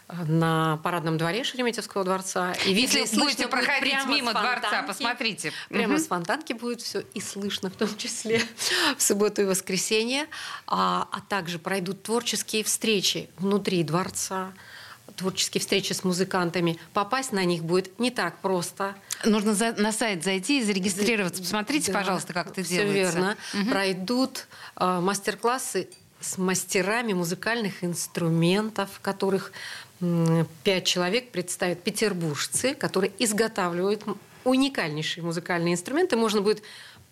на 0.09 0.79
парадном 0.85 1.19
дворе 1.19 1.43
Шереметьевского 1.45 2.05
дворца. 2.05 2.53
И 2.65 2.73
видно, 2.73 2.81
Если 2.99 3.01
и 3.01 3.07
слышно 3.07 3.25
будете 3.25 3.43
будет 3.45 3.51
проходить 3.51 3.93
прямо 3.93 4.15
мимо 4.15 4.31
с 4.31 4.35
дворца, 4.35 4.61
фонтанки. 4.63 4.87
посмотрите. 4.87 5.53
Прямо 5.69 5.95
Мгм. 5.95 5.99
с 6.03 6.07
фонтанки 6.07 6.53
будет 6.53 6.81
все 6.81 7.01
и 7.15 7.21
слышно, 7.21 7.71
в 7.71 7.75
том 7.77 7.89
числе 7.97 8.43
в 8.97 9.03
субботу 9.03 9.43
и 9.43 9.45
воскресенье. 9.45 10.27
А, 10.67 11.09
а 11.11 11.21
также 11.23 11.59
пройдут 11.59 12.05
творческие 12.05 12.63
встречи 12.63 13.29
внутри 13.39 13.83
дворца, 13.83 14.53
творческие 15.17 15.61
встречи 15.61 15.93
с 15.93 16.05
музыкантами. 16.05 16.79
Попасть 16.93 17.33
на 17.33 17.45
них 17.45 17.65
будет 17.65 17.99
не 17.99 18.11
так 18.11 18.39
просто. 18.39 18.95
Нужно 19.25 19.55
за- 19.55 19.73
на 19.73 19.91
сайт 19.91 20.23
зайти 20.23 20.61
и 20.61 20.63
зарегистрироваться. 20.63 21.43
Посмотрите, 21.43 21.91
Да, 21.91 21.99
пожалуйста, 21.99 22.33
как 22.33 22.49
это 22.49 22.63
всё 22.63 22.85
делается. 22.85 23.17
верно. 23.17 23.37
Мгм. 23.55 23.71
Пройдут 23.71 24.47
э, 24.77 25.01
мастер-классы 25.01 25.89
с 26.20 26.38
мастерами 26.38 27.12
музыкальных 27.12 27.85
инструментов, 27.85 29.00
которых 29.02 29.52
пять 30.64 30.85
человек 30.85 31.30
представят 31.30 31.82
петербуржцы, 31.82 32.75
которые 32.75 33.12
изготавливают 33.18 34.04
уникальнейшие 34.44 35.25
музыкальные 35.25 35.75
инструменты. 35.75 36.16
Можно 36.16 36.42
будет 36.42 36.62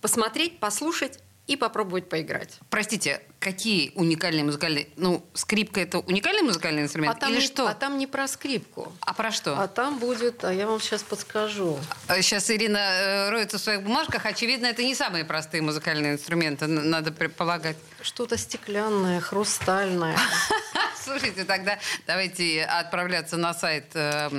посмотреть, 0.00 0.58
послушать 0.58 1.18
и 1.47 1.57
попробовать 1.57 2.09
поиграть. 2.09 2.59
Простите, 2.71 3.21
какие 3.39 3.93
уникальные 3.97 4.45
музыкальные... 4.45 4.89
Ну, 4.97 5.25
скрипка– 5.35 5.81
это 5.83 5.99
уникальный 5.99 6.43
музыкальный 6.43 6.83
инструмент? 6.83 7.17
А 7.17 7.21
там, 7.21 7.31
Или 7.31 7.41
не, 7.41 7.47
что? 7.47 7.69
а 7.69 7.75
там 7.75 7.99
не 7.99 8.07
про 8.07 8.27
скрипку. 8.27 8.91
А 9.01 9.13
про 9.13 9.31
что? 9.31 9.59
А 9.59 9.69
там 9.69 9.99
будет, 9.99 10.43
а 10.45 10.53
я 10.53 10.67
вам 10.67 10.81
сейчас 10.81 11.03
подскажу. 11.03 11.79
Сейчас 12.09 12.51
Ирина 12.51 12.79
э, 12.79 13.31
роется 13.31 13.59
в 13.59 13.61
своих 13.61 13.83
бумажках. 13.83 14.25
Очевидно, 14.25 14.67
это 14.67 14.83
не 14.83 14.95
самые 14.95 15.27
простые 15.27 15.61
музыкальные 15.61 16.15
инструменты, 16.15 16.67
надо 16.67 17.13
предполагать. 17.13 17.77
Что-то 18.01 18.39
стеклянное, 18.39 19.21
хрустальное. 19.21 20.17
Слушайте, 21.05 21.45
тогда 21.45 21.79
давайте 22.07 22.65
отправляться 22.65 23.37
на 23.37 23.53
сайт 23.53 23.91
э, 23.93 24.31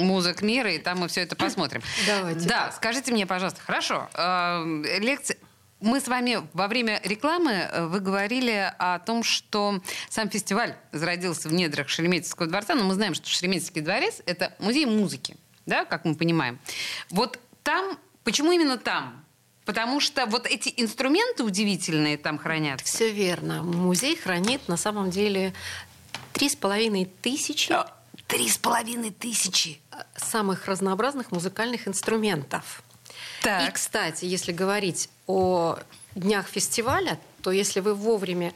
«Музык 0.00 0.40
мира», 0.40 0.72
и 0.72 0.78
там 0.78 1.00
мы 1.00 1.08
все 1.08 1.20
это 1.20 1.36
посмотрим. 1.36 1.82
Давайте. 2.06 2.48
Да, 2.48 2.72
скажите 2.74 3.12
мне, 3.12 3.26
пожалуйста, 3.26 3.60
хорошо, 3.60 4.08
э, 4.14 4.98
лекция... 4.98 5.36
Мы 5.80 6.00
с 6.00 6.08
вами 6.08 6.38
во 6.54 6.68
время 6.68 7.00
рекламы 7.04 7.52
э, 7.52 7.86
вы 7.86 8.00
говорили 8.00 8.72
о 8.78 8.98
том, 8.98 9.22
что 9.22 9.82
сам 10.08 10.30
фестиваль 10.30 10.74
зародился 10.92 11.48
в 11.50 11.52
недрах 11.52 11.88
Шереметьевского 11.90 12.48
дворца, 12.48 12.74
но 12.74 12.84
мы 12.84 12.94
знаем, 12.94 13.12
что 13.14 13.28
Шереметьевский 13.28 13.82
дворец– 13.82 14.22
это 14.26 14.54
музей 14.58 14.86
музыки, 14.86 15.36
да, 15.66 15.84
как 15.84 16.06
мы 16.06 16.14
понимаем. 16.14 16.58
Вот 17.10 17.38
там, 17.62 17.98
почему 18.24 18.52
именно 18.52 18.78
там? 18.78 19.22
Потому 19.66 20.00
что 20.00 20.24
вот 20.26 20.46
эти 20.46 20.72
инструменты 20.76 21.42
удивительные 21.42 22.16
там 22.16 22.38
хранятся. 22.38 22.86
Все 22.86 23.10
верно. 23.10 23.62
Музей 23.62 24.16
хранит 24.16 24.68
на 24.68 24.76
самом 24.76 25.10
деле 25.10 25.52
три 26.32 26.48
с 26.48 26.56
половиной 26.56 27.04
тысячи 27.04 27.74
Три 28.28 28.48
с 28.48 28.58
половиной 28.58 29.10
тысячи. 29.10 29.80
самых 30.16 30.66
разнообразных 30.66 31.30
музыкальных 31.30 31.86
инструментов. 31.86 32.82
Так. 33.42 33.68
И, 33.68 33.72
кстати, 33.72 34.24
если 34.24 34.52
говорить 34.52 35.08
о 35.26 35.78
днях 36.14 36.48
фестиваля, 36.48 37.18
то 37.42 37.50
если 37.52 37.80
вы 37.80 37.94
вовремя 37.94 38.52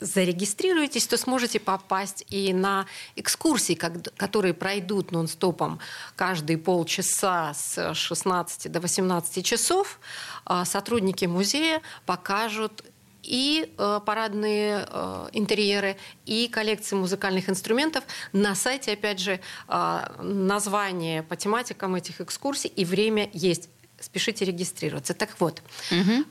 зарегистрируетесь, 0.00 1.06
то 1.06 1.16
сможете 1.16 1.60
попасть 1.60 2.24
и 2.28 2.52
на 2.52 2.86
экскурсии, 3.16 3.74
которые 3.74 4.54
пройдут 4.54 5.12
нон-стопом 5.12 5.78
каждые 6.16 6.58
полчаса 6.58 7.54
с 7.54 7.94
16 7.94 8.72
до 8.72 8.80
18 8.80 9.44
часов. 9.44 10.00
А 10.44 10.64
Сотрудники 10.64 11.26
музея 11.26 11.80
покажут 12.06 12.82
и 13.22 13.74
э, 13.76 14.00
парадные 14.04 14.86
э, 14.88 15.28
интерьеры, 15.32 15.96
и 16.24 16.48
коллекции 16.48 16.96
музыкальных 16.96 17.48
инструментов. 17.48 18.04
На 18.32 18.54
сайте, 18.54 18.92
опять 18.92 19.18
же, 19.18 19.40
э, 19.68 20.00
название 20.22 21.22
по 21.22 21.36
тематикам 21.36 21.94
этих 21.94 22.20
экскурсий 22.20 22.70
и 22.74 22.84
время 22.84 23.28
есть. 23.32 23.68
Спешите 24.00 24.44
регистрироваться. 24.44 25.12
Так 25.12 25.40
вот, 25.40 25.60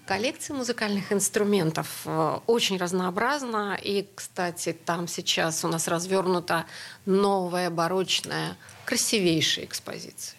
коллекция 0.06 0.56
музыкальных 0.56 1.12
инструментов 1.12 2.04
э, 2.06 2.40
очень 2.48 2.78
разнообразна. 2.78 3.78
И, 3.84 4.08
кстати, 4.16 4.72
там 4.72 5.10
сейчас 5.10 5.66
у 5.66 5.68
нас 5.68 5.90
развернута 5.90 6.66
новая 7.06 7.70
барочная, 7.70 8.56
красивейшая 8.86 9.66
экспозиция. 9.66 10.37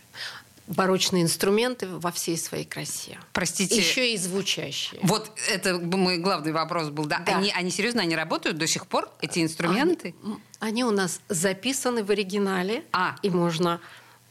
Барочные 0.69 1.23
инструменты 1.23 1.87
во 1.89 2.13
всей 2.13 2.37
своей 2.37 2.65
красе. 2.65 3.19
Простите. 3.33 3.77
Еще 3.77 4.13
и 4.13 4.17
звучащие. 4.19 5.01
Вот 5.03 5.31
это 5.51 5.79
мой 5.79 6.19
главный 6.19 6.53
вопрос 6.53 6.91
был. 6.91 7.07
Да. 7.07 7.21
Да. 7.21 7.39
Они, 7.39 7.51
они 7.53 7.71
серьезно, 7.71 8.03
они 8.03 8.15
работают 8.15 8.59
до 8.59 8.67
сих 8.67 8.87
пор, 8.87 9.11
эти 9.23 9.43
инструменты? 9.43 10.15
Они, 10.23 10.37
они 10.61 10.85
у 10.85 10.91
нас 10.91 11.21
записаны 11.29 12.05
в 12.05 12.11
оригинале, 12.11 12.85
А. 12.93 13.17
и 13.23 13.31
можно, 13.31 13.81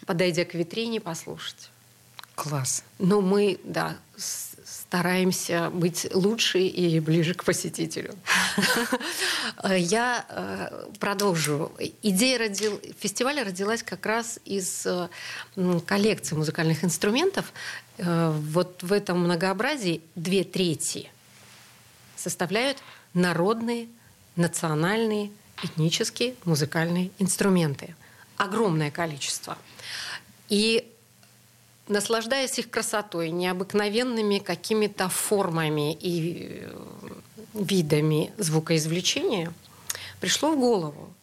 подойдя 0.06 0.46
к 0.46 0.54
витрине, 0.54 1.02
послушать. 1.02 1.72
Класс. 2.36 2.84
Но 3.00 3.22
мы, 3.22 3.60
да, 3.64 3.98
с- 4.16 4.57
стараемся 4.68 5.70
быть 5.70 6.08
лучше 6.14 6.60
и 6.60 7.00
ближе 7.00 7.34
к 7.34 7.44
посетителю. 7.44 8.16
Я 9.70 10.26
э, 10.28 10.90
продолжу. 11.00 11.72
Идея 12.02 12.40
родил... 12.40 12.80
фестиваля 13.00 13.44
родилась 13.44 13.84
как 13.84 14.06
раз 14.06 14.40
из 14.46 14.86
э, 14.86 15.08
коллекции 15.86 16.36
музыкальных 16.36 16.84
инструментов. 16.84 17.54
Э, 17.98 18.32
вот 18.32 18.84
в 18.84 18.92
этом 18.92 19.24
многообразии 19.24 20.02
две 20.16 20.44
трети 20.44 21.10
составляют 22.16 22.78
народные, 23.14 23.88
национальные, 24.36 25.32
этнические 25.64 26.36
музыкальные 26.44 27.12
инструменты. 27.20 27.96
Огромное 28.36 28.92
количество. 28.92 29.58
И 30.50 30.94
наслаждаясь 31.88 32.60
их 32.60 32.70
красотой, 32.70 33.30
необыкновенными 33.32 34.40
какими-то 34.40 35.10
формами 35.10 35.94
и 35.94 36.62
э, 36.62 36.72
видами 37.54 38.32
звукоизвлечения, 38.38 39.54
пришло 40.20 40.52
в 40.52 40.60
голову, 40.60 41.14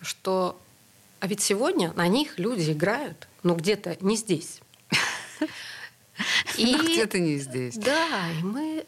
что 0.00 0.58
а 1.18 1.26
ведь 1.28 1.40
сегодня 1.40 1.92
на 1.94 2.06
них 2.08 2.38
люди 2.38 2.70
играют, 2.70 3.26
но 3.42 3.54
где-то 3.54 3.96
не 4.00 4.16
здесь. 4.16 4.60
И 6.56 6.74
где-то 6.74 7.18
не 7.18 7.38
здесь. 7.38 7.76
Да, 7.76 8.30
и 8.30 8.42
мы 8.42 8.86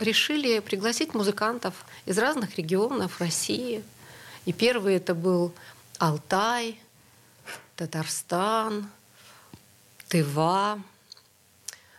решили 0.00 0.58
пригласить 0.58 1.14
музыкантов 1.14 1.74
из 2.04 2.18
разных 2.18 2.56
регионов 2.56 3.20
России. 3.20 3.84
И 4.44 4.52
первый 4.52 4.96
это 4.96 5.14
был 5.14 5.52
Алтай, 5.98 6.80
Татарстан, 7.76 8.90
Тыва, 10.14 10.80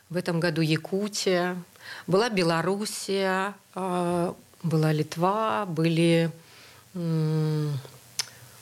в 0.10 0.16
этом 0.16 0.40
году 0.40 0.62
Якутия, 0.62 1.62
была 2.08 2.30
Белоруссия, 2.30 3.54
а, 3.74 4.34
была 4.64 4.94
Литва, 4.94 5.66
были 5.66 6.32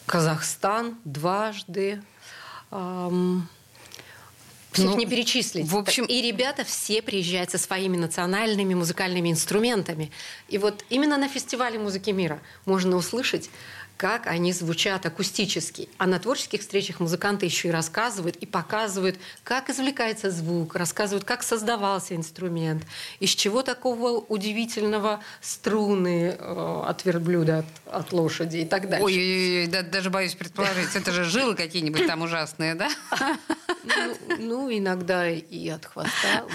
Казахстан 0.08 0.98
дважды. 1.06 2.02
Всех 4.72 4.90
ну, 4.90 4.98
не 4.98 5.06
перечислить. 5.06 5.68
В 5.68 5.78
общем, 5.78 6.06
и 6.06 6.20
ребята 6.24 6.64
все 6.64 7.04
приезжают 7.04 7.52
со 7.52 7.60
своими 7.60 7.96
национальными 7.96 8.74
музыкальными 8.74 9.30
инструментами. 9.30 10.12
И 10.50 10.58
вот 10.58 10.84
именно 10.90 11.18
на 11.18 11.28
фестивале 11.28 11.78
музыки 11.78 12.10
мира 12.10 12.42
можно 12.66 12.96
услышать 12.96 13.52
как 14.04 14.28
они 14.28 14.52
звучат 14.52 15.06
акустически. 15.06 15.88
А 15.98 16.08
на 16.08 16.20
творческих 16.20 16.60
встречах 16.60 17.00
музыканты 17.00 17.46
еще 17.46 17.70
и 17.70 17.72
рассказывают 17.72 18.36
и 18.36 18.46
показывают, 18.46 19.18
как 19.46 19.70
извлекается 19.70 20.30
звук, 20.30 20.76
рассказывают, 20.76 21.24
как 21.24 21.42
создавался 21.42 22.14
инструмент, 22.14 22.84
из 23.22 23.30
чего 23.30 23.62
такого 23.64 24.20
удивительного 24.20 25.22
струны 25.40 26.36
э, 26.38 26.84
от 26.86 27.06
верблюда, 27.06 27.60
от, 27.60 27.66
от 27.96 28.12
лошади 28.12 28.58
и 28.58 28.66
так 28.66 28.90
далее. 28.90 29.06
Ой, 29.06 29.68
да, 29.72 29.84
даже 29.84 30.10
боюсь 30.10 30.36
предположить, 30.36 30.94
это 30.98 31.14
же 31.14 31.24
жилы 31.24 31.56
какие-нибудь 31.56 32.06
там 32.06 32.24
ужасные, 32.24 32.76
да? 32.76 32.90
Ну, 33.86 34.38
ну, 34.40 34.78
иногда 34.78 35.30
и 35.30 35.70
от 35.70 35.86
хвоста. 35.86 36.46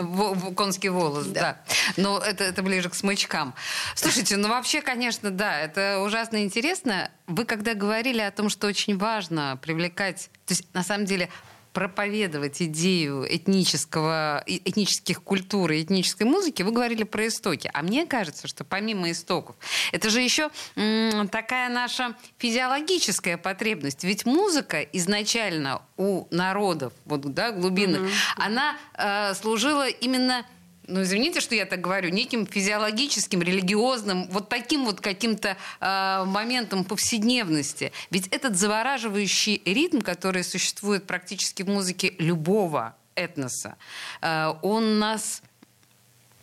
Вот 0.00 0.54
Конский 0.54 0.88
волос, 0.88 1.26
да. 1.26 1.40
да. 1.40 1.74
Но 1.96 2.18
это, 2.18 2.44
это 2.44 2.62
ближе 2.62 2.90
к 2.90 2.94
смычкам. 2.94 3.54
Слушайте, 3.94 4.36
ну 4.36 4.48
вообще, 4.48 4.82
конечно, 4.82 5.30
да, 5.30 5.60
это 5.60 6.00
ужасно 6.00 6.42
интересно. 6.42 6.89
Вы 7.26 7.44
когда 7.44 7.74
говорили 7.74 8.20
о 8.20 8.30
том, 8.30 8.48
что 8.48 8.66
очень 8.66 8.96
важно 8.96 9.58
привлекать... 9.62 10.30
То 10.46 10.54
есть, 10.54 10.72
на 10.74 10.82
самом 10.82 11.04
деле, 11.06 11.28
проповедовать 11.72 12.60
идею 12.62 13.24
этнического, 13.28 14.42
этнических 14.46 15.22
культур 15.22 15.70
и 15.70 15.82
этнической 15.82 16.26
музыки, 16.26 16.62
вы 16.62 16.72
говорили 16.72 17.04
про 17.04 17.28
истоки. 17.28 17.70
А 17.72 17.82
мне 17.82 18.06
кажется, 18.06 18.48
что 18.48 18.64
помимо 18.64 19.10
истоков, 19.10 19.56
это 19.92 20.10
же 20.10 20.20
еще 20.20 20.50
м, 20.76 21.28
такая 21.28 21.68
наша 21.68 22.16
физиологическая 22.38 23.36
потребность. 23.36 24.02
Ведь 24.04 24.26
музыка 24.26 24.80
изначально 24.80 25.82
у 25.96 26.26
народов, 26.30 26.92
вот, 27.04 27.20
да, 27.32 27.52
глубинных, 27.52 28.02
mm-hmm. 28.02 28.34
она 28.36 28.76
э, 28.94 29.34
служила 29.34 29.88
именно 29.88 30.44
ну, 30.90 31.02
извините, 31.02 31.40
что 31.40 31.54
я 31.54 31.66
так 31.66 31.80
говорю, 31.80 32.10
неким 32.10 32.46
физиологическим, 32.46 33.42
религиозным, 33.42 34.28
вот 34.30 34.48
таким 34.48 34.84
вот 34.84 35.00
каким-то 35.00 35.56
э, 35.80 36.24
моментом 36.26 36.84
повседневности. 36.84 37.92
Ведь 38.10 38.26
этот 38.28 38.56
завораживающий 38.56 39.62
ритм, 39.64 40.00
который 40.00 40.44
существует 40.44 41.06
практически 41.06 41.62
в 41.62 41.68
музыке 41.68 42.14
любого 42.18 42.96
этноса, 43.14 43.76
э, 44.20 44.52
он 44.62 44.98
нас 44.98 45.42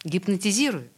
гипнотизирует. 0.04 0.92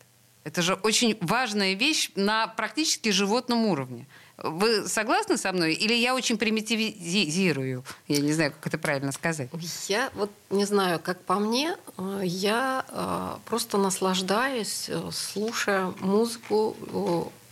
Это 0.44 0.62
же 0.62 0.76
очень 0.76 1.18
важная 1.22 1.74
вещь 1.74 2.12
на 2.16 2.48
практически 2.48 3.10
животном 3.10 3.66
уровне. 3.66 4.08
Вы 4.42 4.88
согласны 4.88 5.38
со 5.38 5.52
мной? 5.52 5.74
Или 5.74 5.94
я 5.94 6.16
очень 6.16 6.38
примитивизирую? 6.38 7.84
Я 8.08 8.22
не 8.22 8.32
знаю, 8.32 8.52
как 8.52 8.68
это 8.68 8.78
правильно 8.78 9.12
сказать. 9.12 9.50
Я 9.88 10.10
вот 10.14 10.32
не 10.50 10.66
знаю, 10.66 11.00
как 11.00 11.22
по 11.22 11.36
мне, 11.40 11.76
э, 11.98 12.22
я 12.24 12.86
э, 12.88 13.38
просто 13.46 13.78
наслаждаюсь, 13.78 14.86
э, 14.88 15.10
слушая 15.12 15.94
музыку 16.00 16.76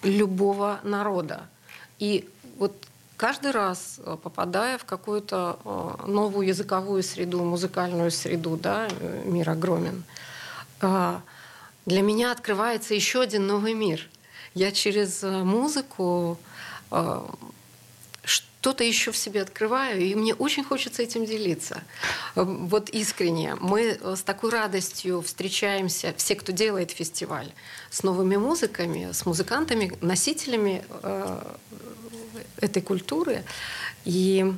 любого 0.02 0.80
народа. 0.84 1.50
И 2.00 2.30
вот 2.58 2.74
каждый 3.18 3.52
раз, 3.52 4.00
попадая 4.24 4.78
в 4.78 4.86
какую-то 4.86 5.60
новую 6.06 6.48
языковую 6.48 7.04
среду, 7.04 7.44
музыкальную 7.44 8.12
среду, 8.12 8.56
да, 8.56 8.88
мир 9.26 9.50
огромен, 9.50 10.04
для 10.80 12.02
меня 12.02 12.32
открывается 12.32 12.94
еще 12.94 13.22
один 13.22 13.48
новый 13.48 13.74
мир. 13.74 14.08
Я 14.54 14.72
через 14.72 15.24
музыку 15.24 16.38
что-то 18.24 18.84
еще 18.84 19.12
в 19.12 19.18
себе 19.18 19.42
открываю, 19.42 20.02
и 20.02 20.14
мне 20.14 20.34
очень 20.34 20.64
хочется 20.64 21.02
этим 21.02 21.26
делиться. 21.26 21.84
Вот 22.36 22.90
искренне. 22.90 23.56
Мы 23.56 23.98
с 24.04 24.24
такой 24.24 24.52
радостью 24.52 25.22
встречаемся, 25.22 26.14
все, 26.18 26.36
кто 26.36 26.52
делает 26.52 26.92
фестиваль, 26.92 27.54
с 27.90 28.04
новыми 28.04 28.36
музыками, 28.36 29.12
с 29.14 29.26
музыкантами, 29.26 29.94
носителями 30.02 30.84
э, 30.90 31.56
этой 32.60 32.82
культуры. 32.82 33.44
И 34.04 34.54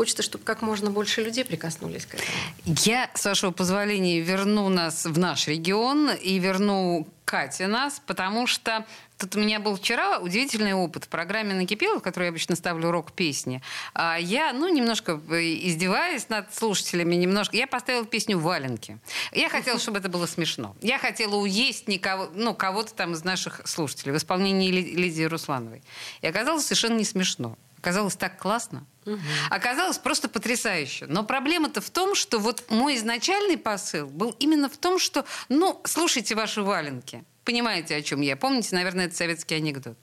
хочется, 0.00 0.22
чтобы 0.22 0.44
как 0.44 0.62
можно 0.62 0.90
больше 0.90 1.22
людей 1.22 1.44
прикоснулись 1.44 2.06
к 2.06 2.14
этому. 2.14 2.30
Я, 2.64 3.10
с 3.14 3.22
вашего 3.26 3.50
позволения, 3.50 4.20
верну 4.20 4.70
нас 4.70 5.04
в 5.04 5.18
наш 5.18 5.46
регион 5.46 6.08
и 6.08 6.38
верну 6.38 7.06
Кате 7.26 7.66
нас, 7.66 8.00
потому 8.06 8.46
что 8.46 8.86
Тут 9.18 9.36
у 9.36 9.38
меня 9.38 9.60
был 9.60 9.76
вчера 9.76 10.18
удивительный 10.18 10.72
опыт 10.72 11.04
в 11.04 11.08
программе 11.08 11.52
«Накипело», 11.52 11.98
в 11.98 12.02
которой 12.02 12.22
я 12.24 12.28
обычно 12.30 12.56
ставлю 12.56 12.88
урок 12.88 13.12
песни. 13.12 13.60
А 13.92 14.16
я, 14.16 14.54
ну, 14.54 14.66
немножко 14.68 15.12
издеваясь 15.12 16.30
над 16.30 16.54
слушателями, 16.54 17.16
немножко... 17.16 17.54
Я 17.54 17.66
поставила 17.66 18.06
песню 18.06 18.38
«Валенки». 18.38 18.98
Я 19.32 19.50
хотела, 19.50 19.78
чтобы 19.78 19.98
это 19.98 20.08
было 20.08 20.24
смешно. 20.24 20.74
Я 20.80 20.98
хотела 20.98 21.34
уесть 21.34 21.86
никого, 21.86 22.30
ну, 22.34 22.54
кого-то 22.54 22.94
там 22.94 23.12
из 23.12 23.22
наших 23.22 23.60
слушателей 23.66 24.14
в 24.14 24.16
исполнении 24.16 24.70
Лидии 24.70 25.24
Руслановой. 25.24 25.82
И 26.22 26.26
оказалось 26.26 26.64
совершенно 26.64 26.96
не 26.96 27.04
смешно. 27.04 27.58
Оказалось 27.80 28.16
так 28.16 28.38
классно. 28.38 28.84
Угу. 29.06 29.18
Оказалось 29.50 29.98
просто 29.98 30.28
потрясающе. 30.28 31.06
Но 31.06 31.24
проблема-то 31.24 31.80
в 31.80 31.90
том, 31.90 32.14
что 32.14 32.38
вот 32.38 32.64
мой 32.70 32.96
изначальный 32.96 33.56
посыл 33.56 34.06
был 34.06 34.36
именно 34.38 34.68
в 34.68 34.76
том, 34.76 34.98
что, 34.98 35.24
ну, 35.48 35.80
слушайте 35.84 36.34
ваши 36.34 36.62
валенки 36.62 37.24
понимаете, 37.50 37.96
о 37.96 38.02
чем 38.02 38.20
я. 38.20 38.36
Помните, 38.36 38.76
наверное, 38.76 39.06
это 39.06 39.16
советский 39.16 39.56
анекдот. 39.56 39.98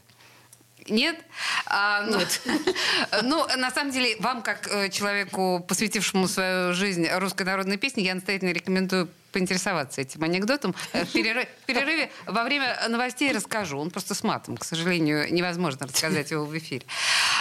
Нет? 0.90 1.18
А, 1.66 2.02
ну, 2.02 2.18
Нет. 2.18 2.42
ну, 3.24 3.46
на 3.58 3.72
самом 3.72 3.92
деле, 3.92 4.18
вам, 4.20 4.42
как 4.42 4.68
э, 4.68 4.90
человеку, 4.90 5.64
посвятившему 5.66 6.28
свою 6.28 6.74
жизнь 6.74 7.08
русской 7.10 7.44
народной 7.44 7.78
песне, 7.78 8.04
я 8.04 8.16
настоятельно 8.16 8.52
рекомендую 8.52 9.10
поинтересоваться 9.32 10.02
этим 10.02 10.24
анекдотом. 10.24 10.76
Э, 10.94 11.06
в 11.06 11.12
перерыве, 11.12 11.50
в 11.64 11.66
перерыве 11.66 12.10
во 12.26 12.44
время 12.44 12.78
новостей 12.90 13.32
расскажу. 13.32 13.78
Он 13.78 13.92
просто 13.92 14.14
с 14.14 14.24
матом. 14.24 14.58
К 14.58 14.64
сожалению, 14.64 15.34
невозможно 15.34 15.88
рассказать 15.88 16.32
его 16.32 16.46
в 16.46 16.58
эфире. 16.58 16.86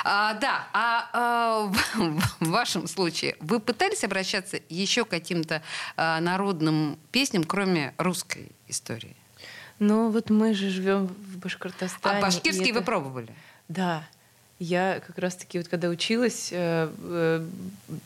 А, 0.08 0.34
да, 0.34 0.68
а, 0.72 1.08
а 1.12 1.60
в, 1.66 2.20
в 2.38 2.48
вашем 2.50 2.86
случае 2.86 3.34
вы 3.40 3.58
пытались 3.58 4.04
обращаться 4.04 4.60
еще 4.68 5.04
к 5.04 5.08
каким-то 5.08 5.62
а, 5.96 6.20
народным 6.20 6.96
песням, 7.10 7.42
кроме 7.42 7.92
русской 7.98 8.52
истории? 8.68 9.16
Ну 9.80 10.10
вот 10.10 10.30
мы 10.30 10.54
же 10.54 10.70
живем 10.70 11.08
в 11.08 11.38
Башкортостане. 11.38 12.18
А 12.18 12.22
башкирский 12.22 12.70
это... 12.70 12.78
вы 12.78 12.84
пробовали? 12.84 13.34
Да. 13.66 14.04
Я 14.58 15.02
как 15.06 15.18
раз-таки 15.18 15.58
вот 15.58 15.68
когда 15.68 15.88
училась, 15.88 16.48
э, 16.50 16.90
э, 16.98 17.44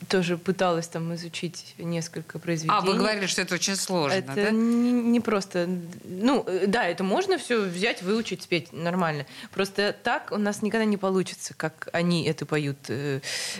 тоже 0.09 0.37
пыталась 0.37 0.87
там 0.87 1.15
изучить 1.15 1.75
несколько 1.77 2.39
произведений. 2.39 2.77
А, 2.77 2.81
вы 2.81 2.95
говорили, 2.95 3.25
что 3.25 3.41
это 3.41 3.55
очень 3.55 3.77
сложно, 3.77 4.15
Это 4.15 4.35
да? 4.35 4.51
не, 4.51 4.91
не 4.91 5.19
просто... 5.21 5.69
Ну, 6.03 6.43
э, 6.45 6.67
да, 6.67 6.85
это 6.85 7.05
можно 7.05 7.37
все 7.37 7.61
взять, 7.61 8.01
выучить, 8.01 8.43
спеть 8.43 8.73
нормально. 8.73 9.25
Просто 9.53 9.95
так 10.03 10.33
у 10.33 10.37
нас 10.37 10.61
никогда 10.61 10.83
не 10.83 10.97
получится, 10.97 11.53
как 11.53 11.87
они 11.93 12.25
это 12.25 12.45
поют. 12.45 12.79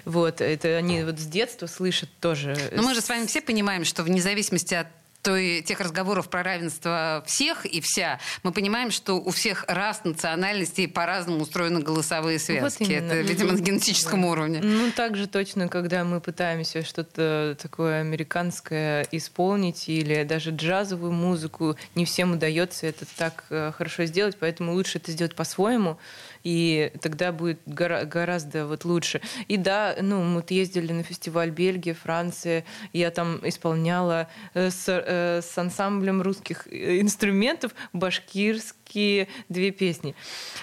Вот, 0.03 0.41
это 0.41 0.75
они 0.75 1.03
вот 1.03 1.17
с 1.17 1.25
детства 1.25 1.67
слышат 1.67 2.09
тоже. 2.19 2.57
Но 2.75 2.83
мы 2.83 2.93
же 2.93 2.99
с 2.99 3.07
вами 3.07 3.25
все 3.25 3.41
понимаем, 3.41 3.85
что 3.85 4.03
вне 4.03 4.21
зависимости 4.21 4.73
от 4.73 4.87
той, 5.21 5.61
тех 5.61 5.79
разговоров 5.79 6.29
про 6.29 6.43
равенство 6.43 7.23
всех 7.25 7.65
и 7.65 7.81
вся, 7.81 8.19
мы 8.43 8.51
понимаем, 8.51 8.91
что 8.91 9.15
у 9.15 9.31
всех 9.31 9.65
раз 9.67 10.03
национальностей 10.03 10.87
по-разному 10.87 11.41
устроены 11.41 11.81
голосовые 11.81 12.39
связки. 12.39 12.83
Вот 12.83 12.91
Это, 12.91 13.21
видимо, 13.21 13.53
на 13.53 13.59
генетическом 13.59 14.25
уровне. 14.25 14.59
Ну, 14.61 14.91
также 14.91 15.27
точно, 15.27 15.67
когда 15.67 16.03
мы 16.03 16.21
пытаемся 16.21 16.83
что-то 16.83 17.57
такое 17.61 18.01
американское 18.01 19.07
исполнить 19.11 19.87
или 19.89 20.23
даже 20.23 20.51
джазовую 20.51 21.11
музыку, 21.11 21.75
не 21.95 22.05
всем 22.05 22.33
удается 22.33 22.87
это 22.87 23.05
так 23.17 23.45
э, 23.49 23.71
хорошо 23.75 24.05
сделать, 24.05 24.37
поэтому 24.39 24.73
лучше 24.73 24.97
это 24.97 25.11
сделать 25.11 25.35
по-своему 25.35 25.97
и 26.43 26.91
тогда 27.01 27.31
будет 27.31 27.59
гора- 27.65 28.05
гораздо 28.05 28.67
вот 28.67 28.85
лучше. 28.85 29.21
И 29.47 29.57
да, 29.57 29.95
ну, 30.01 30.23
мы 30.23 30.43
ездили 30.49 30.91
на 30.91 31.03
фестиваль 31.03 31.51
Бельгия, 31.51 31.93
Франция, 31.93 32.65
я 32.93 33.11
там 33.11 33.39
исполняла 33.43 34.27
э, 34.53 34.69
с, 34.69 34.85
э, 34.87 35.41
с 35.41 35.57
ансамблем 35.57 36.21
русских 36.21 36.67
э, 36.67 36.99
инструментов 36.99 37.73
башкирские 37.93 39.27
две 39.49 39.71
песни. 39.71 40.15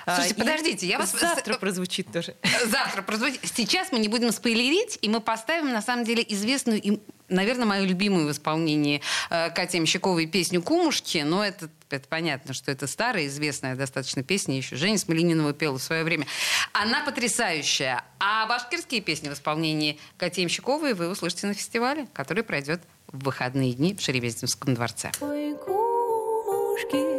А, 0.06 0.16
Слушайте, 0.16 0.42
а, 0.42 0.44
подождите, 0.44 0.86
я 0.86 0.98
вас... 0.98 1.12
Завтра 1.18 1.58
прозвучит 1.58 2.12
тоже. 2.12 2.34
Завтра 2.66 3.02
прозвучит. 3.02 3.40
Сейчас 3.44 3.92
мы 3.92 3.98
не 3.98 4.08
будем 4.08 4.32
спойлерить, 4.32 4.98
и 5.00 5.08
мы 5.08 5.20
поставим, 5.20 5.72
на 5.72 5.82
самом 5.82 6.04
деле, 6.04 6.24
известную 6.28 6.80
им 6.80 7.00
наверное, 7.28 7.66
мою 7.66 7.86
любимую 7.86 8.26
в 8.28 8.32
исполнении 8.32 9.00
э, 9.30 9.50
Кати 9.50 9.80
Мщаковой 9.80 10.26
песню 10.26 10.62
«Кумушки», 10.62 11.18
но 11.18 11.44
это, 11.44 11.68
это 11.90 12.08
понятно, 12.08 12.54
что 12.54 12.70
это 12.70 12.86
старая, 12.86 13.26
известная 13.26 13.76
достаточно 13.76 14.22
песня, 14.22 14.56
еще 14.56 14.76
Женя 14.76 14.98
Смоленинова 14.98 15.52
пела 15.52 15.78
в 15.78 15.82
свое 15.82 16.04
время. 16.04 16.26
Она 16.72 17.04
потрясающая. 17.04 18.04
А 18.18 18.46
башкирские 18.46 19.00
песни 19.00 19.28
в 19.28 19.32
исполнении 19.32 19.98
Кати 20.16 20.44
Мщаковой 20.44 20.94
вы 20.94 21.08
услышите 21.08 21.46
на 21.46 21.54
фестивале, 21.54 22.06
который 22.12 22.42
пройдет 22.42 22.80
в 23.08 23.24
выходные 23.24 23.72
дни 23.72 23.94
в 23.94 24.00
Шереметьевском 24.00 24.74
дворце. 24.74 25.10
Ой, 25.20 25.56
кумушки, 25.64 27.18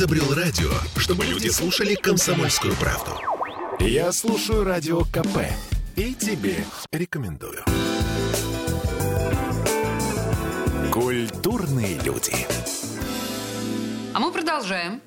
изобрел 0.00 0.32
радио, 0.32 0.70
чтобы 0.96 1.26
люди 1.26 1.48
слушали 1.48 1.94
комсомольскую 1.94 2.74
правду. 2.76 3.20
Я 3.80 4.10
слушаю 4.12 4.64
радио 4.64 5.02
КП 5.04 5.40
и 5.94 6.14
тебе 6.14 6.64
рекомендую. 6.90 7.62
Культурные 10.90 11.98
люди. 11.98 12.32
А 14.14 14.20
мы 14.20 14.32
продолжаем. 14.32 15.02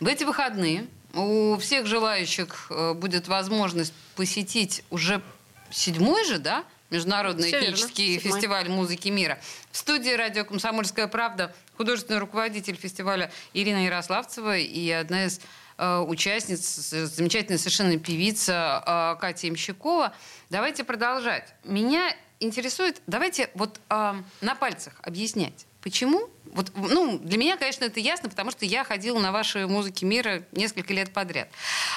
В 0.00 0.06
эти 0.08 0.24
выходные 0.24 0.88
у 1.14 1.56
всех 1.58 1.86
желающих 1.86 2.72
э, 2.72 2.94
будет 2.94 3.28
возможность 3.28 3.94
посетить 4.16 4.82
уже 4.90 5.22
седьмой 5.70 6.24
же, 6.24 6.40
да, 6.40 6.64
Международный 6.90 7.46
Все 7.46 7.60
этнический 7.60 8.16
верно. 8.16 8.30
фестиваль 8.32 8.68
музыки 8.68 9.10
мира. 9.10 9.38
В 9.70 9.76
студии 9.76 10.10
радио 10.10 10.44
«Комсомольская 10.44 11.06
правда» 11.06 11.54
художественный 11.78 12.18
руководитель 12.18 12.74
фестиваля 12.74 13.30
Ирина 13.54 13.84
Ярославцева 13.84 14.58
и 14.58 14.90
одна 14.90 15.26
из 15.26 15.40
э, 15.78 15.98
участниц, 16.00 16.60
замечательная 16.60 17.58
совершенно 17.58 17.96
певица 17.98 18.82
э, 18.84 19.20
Катя 19.20 19.48
Имщикова. 19.48 20.12
Давайте 20.50 20.82
продолжать. 20.82 21.54
Меня 21.62 22.14
интересует, 22.40 23.00
давайте 23.06 23.48
вот 23.54 23.80
э, 23.88 24.14
на 24.40 24.54
пальцах 24.56 24.94
объяснять, 25.02 25.66
почему 25.80 26.28
вот, 26.46 26.72
ну, 26.74 27.18
для 27.18 27.38
меня, 27.38 27.56
конечно, 27.56 27.84
это 27.84 28.00
ясно, 28.00 28.28
потому 28.28 28.50
что 28.50 28.64
я 28.64 28.82
ходила 28.82 29.20
на 29.20 29.30
ваши 29.30 29.68
музыки 29.68 30.04
мира 30.04 30.42
несколько 30.52 30.92
лет 30.92 31.12
подряд. 31.12 31.48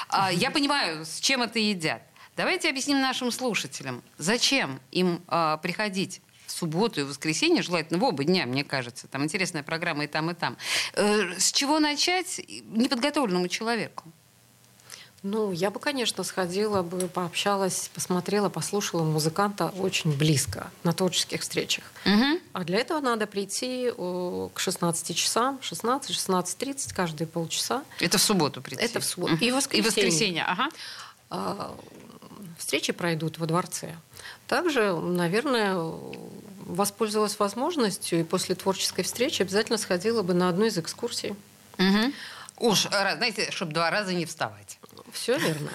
А, 0.08 0.30
я 0.30 0.50
понимаю, 0.52 1.04
с 1.04 1.18
чем 1.18 1.42
это 1.42 1.58
едят. 1.58 2.02
Давайте 2.36 2.68
объясним 2.68 3.00
нашим 3.00 3.32
слушателям, 3.32 4.02
зачем 4.18 4.80
им 4.92 5.22
э, 5.26 5.58
приходить 5.60 6.20
в 6.52 6.58
субботу 6.58 7.00
и 7.00 7.04
воскресенье, 7.04 7.62
желательно 7.62 7.98
в 7.98 8.04
оба 8.04 8.24
дня, 8.24 8.46
мне 8.46 8.64
кажется. 8.64 9.08
Там 9.08 9.24
интересная 9.24 9.62
программа 9.62 10.04
и 10.04 10.06
там, 10.06 10.30
и 10.30 10.34
там. 10.34 10.56
Э, 10.94 11.38
с 11.38 11.50
чего 11.52 11.80
начать 11.80 12.40
неподготовленному 12.48 13.48
человеку? 13.48 14.04
Ну, 15.22 15.52
я 15.52 15.70
бы, 15.70 15.78
конечно, 15.78 16.24
сходила 16.24 16.82
бы, 16.82 17.06
пообщалась, 17.06 17.90
посмотрела, 17.94 18.48
послушала 18.48 19.04
музыканта 19.04 19.68
очень 19.68 20.12
близко 20.16 20.68
на 20.82 20.92
творческих 20.92 21.42
встречах. 21.42 21.84
Угу. 22.04 22.40
А 22.52 22.64
для 22.64 22.78
этого 22.78 23.00
надо 23.00 23.28
прийти 23.28 23.92
к 23.92 24.58
16 24.58 25.16
часам, 25.16 25.60
16-16.30 25.62 26.92
каждые 26.92 27.28
полчаса. 27.28 27.84
Это 28.00 28.18
в 28.18 28.22
субботу 28.22 28.60
прийти? 28.60 28.82
Это 28.82 28.98
в 28.98 29.04
субботу. 29.04 29.34
Угу. 29.34 29.44
И 29.44 29.52
воскресенье. 29.52 29.84
И 29.84 29.86
воскресенье, 29.86 30.44
ага. 30.44 30.68
А, 31.30 31.76
встречи 32.58 32.92
пройдут 32.92 33.38
во 33.38 33.46
дворце. 33.46 33.94
Также, 34.52 34.94
наверное, 34.94 35.78
воспользовалась 36.66 37.38
возможностью 37.38 38.20
и 38.20 38.22
после 38.22 38.54
творческой 38.54 39.02
встречи 39.02 39.40
обязательно 39.40 39.78
сходила 39.78 40.20
бы 40.20 40.34
на 40.34 40.50
одну 40.50 40.66
из 40.66 40.76
экскурсий. 40.76 41.34
Угу. 41.78 42.12
Уж, 42.58 42.82
знаете, 42.82 43.50
чтобы 43.50 43.72
два 43.72 43.90
раза 43.90 44.12
не 44.12 44.26
вставать. 44.26 44.78
Все 45.10 45.38
верно. 45.38 45.70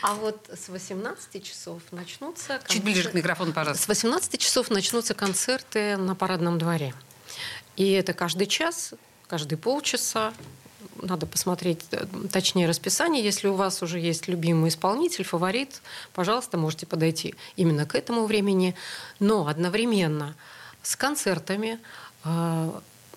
А 0.00 0.14
вот 0.14 0.48
с 0.50 0.70
18 0.70 1.44
часов 1.44 1.82
начнутся... 1.90 2.54
Концерты... 2.56 2.72
Чуть 2.72 2.84
ближе 2.84 3.10
к 3.10 3.12
микрофону, 3.12 3.52
пожалуйста. 3.52 3.84
С 3.84 3.88
18 3.88 4.40
часов 4.40 4.70
начнутся 4.70 5.12
концерты 5.12 5.98
на 5.98 6.14
парадном 6.14 6.56
дворе. 6.56 6.94
И 7.76 7.92
это 7.92 8.14
каждый 8.14 8.46
час, 8.46 8.94
каждые 9.26 9.58
полчаса 9.58 10.32
надо 11.00 11.26
посмотреть 11.26 11.84
э, 11.90 12.06
точнее 12.32 12.68
расписание. 12.68 13.22
Если 13.22 13.48
у 13.48 13.54
вас 13.54 13.82
уже 13.82 13.98
есть 13.98 14.28
любимый 14.28 14.68
исполнитель, 14.68 15.24
фаворит, 15.24 15.80
пожалуйста, 16.12 16.56
можете 16.56 16.86
подойти 16.86 17.34
именно 17.56 17.86
к 17.86 17.94
этому 17.94 18.26
времени. 18.26 18.74
Но 19.20 19.46
одновременно 19.46 20.34
с 20.82 20.96
концертами 20.96 21.78
э, 22.24 22.70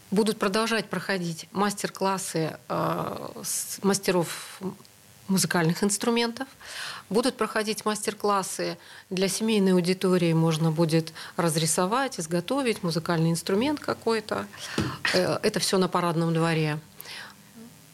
Будут 0.10 0.40
продолжать 0.40 0.90
проходить 0.90 1.50
мастер-классы 1.52 2.58
э, 2.70 3.28
мастеров 3.84 4.62
музыкальных 5.28 5.84
инструментов. 5.84 6.48
Будут 7.10 7.36
проходить 7.36 7.84
мастер-классы 7.84 8.78
для 9.10 9.28
семейной 9.28 9.74
аудитории. 9.74 10.32
Можно 10.32 10.72
будет 10.72 11.12
разрисовать, 11.36 12.22
изготовить 12.22 12.84
музыкальный 12.84 13.32
инструмент 13.32 13.82
какой-то. 13.82 14.48
Это 15.14 15.60
все 15.60 15.78
на 15.78 15.90
парадном 15.90 16.34
дворе 16.34 16.80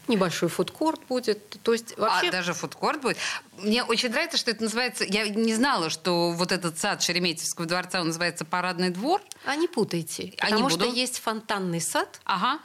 небольшой 0.08 0.50
фудкорт 0.50 1.02
будет. 1.08 1.62
То 1.64 1.74
есть 1.74 1.94
а, 1.98 2.02
вообще... 2.02 2.30
А, 2.30 2.32
даже 2.32 2.54
фудкорт 2.54 3.02
будет? 3.02 3.18
Мне 3.58 3.84
очень 3.84 4.10
нравится, 4.10 4.38
что 4.38 4.52
это 4.52 4.64
называется... 4.64 5.04
Я 5.04 5.28
не 5.28 5.54
знала, 5.54 5.90
что 5.90 6.32
вот 6.32 6.52
этот 6.52 6.78
сад 6.78 7.02
Шереметьевского 7.02 7.68
дворца, 7.68 8.02
он 8.02 8.08
называется 8.08 8.46
Парадный 8.46 8.90
двор. 8.90 9.22
А 9.46 9.56
не 9.56 9.68
путайте. 9.68 10.34
А 10.40 10.50
потому 10.50 10.70
что 10.70 10.86
есть 10.86 11.20
фонтанный 11.20 11.82
сад, 11.82 12.20
ага. 12.26 12.60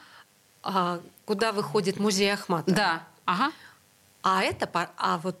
А, 0.61 0.99
куда 1.25 1.51
выходит 1.51 1.99
музей 1.99 2.33
Ахматова. 2.33 2.75
Да, 2.75 3.07
ага. 3.25 3.51
А 4.21 4.43
это, 4.43 4.69
а 4.97 5.17
вот 5.17 5.39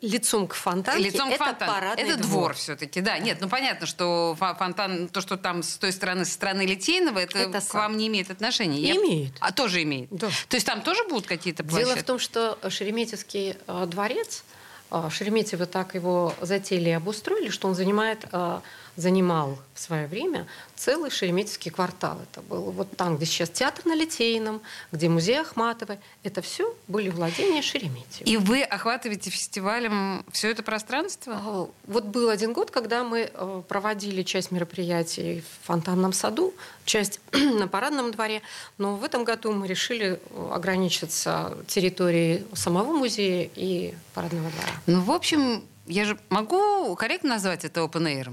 лицом 0.00 0.46
к 0.46 0.54
фонтанке, 0.54 1.02
лицом 1.02 1.28
это 1.28 1.44
фонтан. 1.44 1.68
парадный 1.68 2.04
Это 2.04 2.16
двор, 2.16 2.30
двор 2.30 2.54
все-таки, 2.54 3.00
да. 3.00 3.18
Нет, 3.18 3.38
ну 3.40 3.48
понятно, 3.48 3.86
что 3.86 4.36
фонтан, 4.38 5.08
то, 5.08 5.20
что 5.20 5.36
там 5.36 5.64
с 5.64 5.76
той 5.76 5.92
стороны, 5.92 6.24
со 6.24 6.32
стороны 6.32 6.62
Литейного, 6.62 7.18
это, 7.18 7.38
это 7.38 7.60
к 7.60 7.74
вам 7.74 7.96
не 7.96 8.06
имеет 8.06 8.30
отношения. 8.30 8.80
Я... 8.80 8.94
Имеет. 8.94 9.32
А 9.40 9.50
тоже 9.50 9.82
имеет? 9.82 10.08
Да. 10.10 10.28
То 10.48 10.56
есть 10.56 10.66
там 10.66 10.82
тоже 10.82 11.02
будут 11.08 11.26
какие-то 11.26 11.64
площадки? 11.64 11.88
Дело 11.88 11.96
в 12.00 12.04
том, 12.04 12.18
что 12.20 12.58
Шереметьевский 12.68 13.56
э, 13.66 13.86
дворец, 13.86 14.44
э, 14.92 15.08
Шереметьево 15.10 15.66
так 15.66 15.96
его 15.96 16.32
затеяли 16.40 16.90
и 16.90 16.92
обустроили, 16.92 17.50
что 17.50 17.66
он 17.66 17.74
занимает 17.74 18.24
э, 18.30 18.60
занимал 18.96 19.58
в 19.74 19.80
свое 19.80 20.06
время 20.06 20.46
целый 20.76 21.10
Шереметьевский 21.10 21.70
квартал. 21.70 22.18
Это 22.22 22.42
было 22.42 22.70
вот 22.70 22.96
там, 22.96 23.16
где 23.16 23.26
сейчас 23.26 23.50
театр 23.50 23.86
на 23.86 23.94
Литейном, 23.94 24.60
где 24.90 25.08
музей 25.08 25.40
Ахматовой. 25.40 25.98
Это 26.22 26.42
все 26.42 26.74
были 26.88 27.08
владения 27.08 27.62
Шереметьево. 27.62 28.28
И 28.28 28.36
вы 28.36 28.62
охватываете 28.62 29.30
фестивалем 29.30 30.24
все 30.32 30.50
это 30.50 30.62
пространство? 30.62 31.34
А, 31.36 31.68
вот 31.86 32.04
был 32.04 32.28
один 32.28 32.52
год, 32.52 32.70
когда 32.70 33.04
мы 33.04 33.30
э, 33.32 33.62
проводили 33.66 34.22
часть 34.22 34.50
мероприятий 34.50 35.40
в 35.42 35.66
фонтанном 35.66 36.12
саду, 36.12 36.52
часть 36.84 37.20
на 37.32 37.68
парадном 37.68 38.12
дворе. 38.12 38.42
Но 38.78 38.96
в 38.96 39.04
этом 39.04 39.24
году 39.24 39.52
мы 39.52 39.66
решили 39.66 40.20
э, 40.30 40.50
ограничиться 40.52 41.56
территорией 41.66 42.44
самого 42.52 42.92
музея 42.92 43.48
и 43.54 43.94
парадного 44.14 44.50
двора. 44.50 44.72
Ну, 44.86 45.00
в 45.00 45.10
общем, 45.10 45.64
я 45.86 46.04
же 46.04 46.18
могу 46.28 46.94
корректно 46.96 47.30
назвать 47.30 47.64
это 47.64 47.80
open 47.80 48.04
air? 48.04 48.32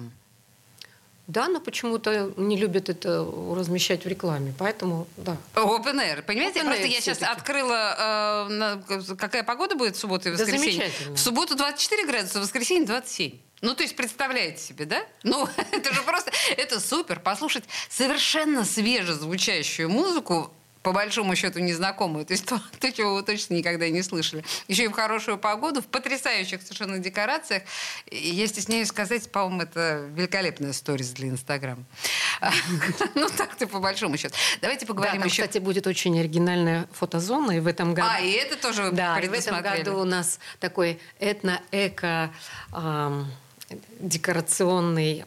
Да, 1.30 1.48
но 1.48 1.60
почему-то 1.60 2.34
не 2.38 2.58
любят 2.58 2.90
это 2.90 3.24
размещать 3.56 4.04
в 4.04 4.08
рекламе, 4.08 4.52
поэтому 4.58 5.08
да. 5.16 5.38
Open 5.54 6.02
Air, 6.02 6.24
понимаете? 6.24 6.62
Open 6.62 6.66
Просто 6.66 6.88
я 6.88 7.02
сейчас 7.02 7.22
открыла, 7.22 8.48
э, 8.50 8.52
на, 8.52 8.84
какая 9.16 9.44
погода 9.44 9.76
будет 9.76 9.96
в 9.96 10.00
субботу 10.00 10.30
и 10.30 10.32
воскресенье. 10.32 10.90
Да, 11.06 11.14
в 11.14 11.20
субботу 11.20 11.56
24 11.56 12.08
градуса, 12.08 12.40
в 12.40 12.42
воскресенье 12.42 12.88
27. 12.88 13.34
Ну, 13.62 13.76
то 13.76 13.84
есть, 13.84 13.96
представляете 13.96 14.60
себе, 14.60 14.86
да? 14.86 15.06
Ну, 15.22 15.48
это 15.72 15.94
же 15.94 16.02
просто, 16.02 16.32
это 16.58 16.80
супер, 16.80 17.20
послушать 17.20 17.66
совершенно 17.90 18.66
свежезвучащую 18.66 19.88
музыку 19.88 20.52
по 20.84 20.94
большому 20.94 21.36
счету 21.36 21.60
незнакомую. 21.60 22.26
То 22.26 22.34
есть 22.34 22.46
то, 22.46 22.62
то, 22.80 22.92
чего 22.92 23.16
вы 23.16 23.24
точно 23.24 23.56
никогда 23.56 23.90
не 23.90 24.02
слышали. 24.02 24.44
Еще 24.68 24.86
и 24.86 24.88
в 24.88 24.94
хорошую 24.94 25.38
погоду, 25.38 25.82
в 25.82 25.88
потрясающих 25.88 26.62
совершенно 26.62 27.00
декорациях. 27.00 27.64
Я 28.12 28.48
стесняюсь 28.48 28.88
сказать, 28.88 29.30
по-моему, 29.32 29.64
это 29.64 30.10
великолепная 30.14 30.74
сторис 30.74 31.10
для 31.12 31.30
Инстаграма. 31.30 31.84
Ну, 33.16 33.28
так-то 33.30 33.68
по 33.68 33.80
большому 33.80 34.18
счету. 34.18 34.36
Давайте 34.62 34.86
поговорим 34.86 35.24
еще... 35.24 35.44
кстати, 35.44 35.58
будет 35.58 35.88
очень 35.88 36.18
оригинальная 36.20 36.88
фотозона, 36.94 37.54
и 37.54 37.60
в 37.60 37.68
этом 37.68 37.94
году... 37.94 38.08
А, 38.10 38.20
и 38.20 38.32
это 38.32 38.56
тоже 38.56 38.92
Да, 38.92 39.20
и 39.20 39.28
в 39.28 39.34
этом 39.34 39.62
году 39.62 40.00
у 40.00 40.06
нас 40.06 40.40
такой 40.60 41.00
этно-эко 41.20 42.32
декорационный... 44.00 45.26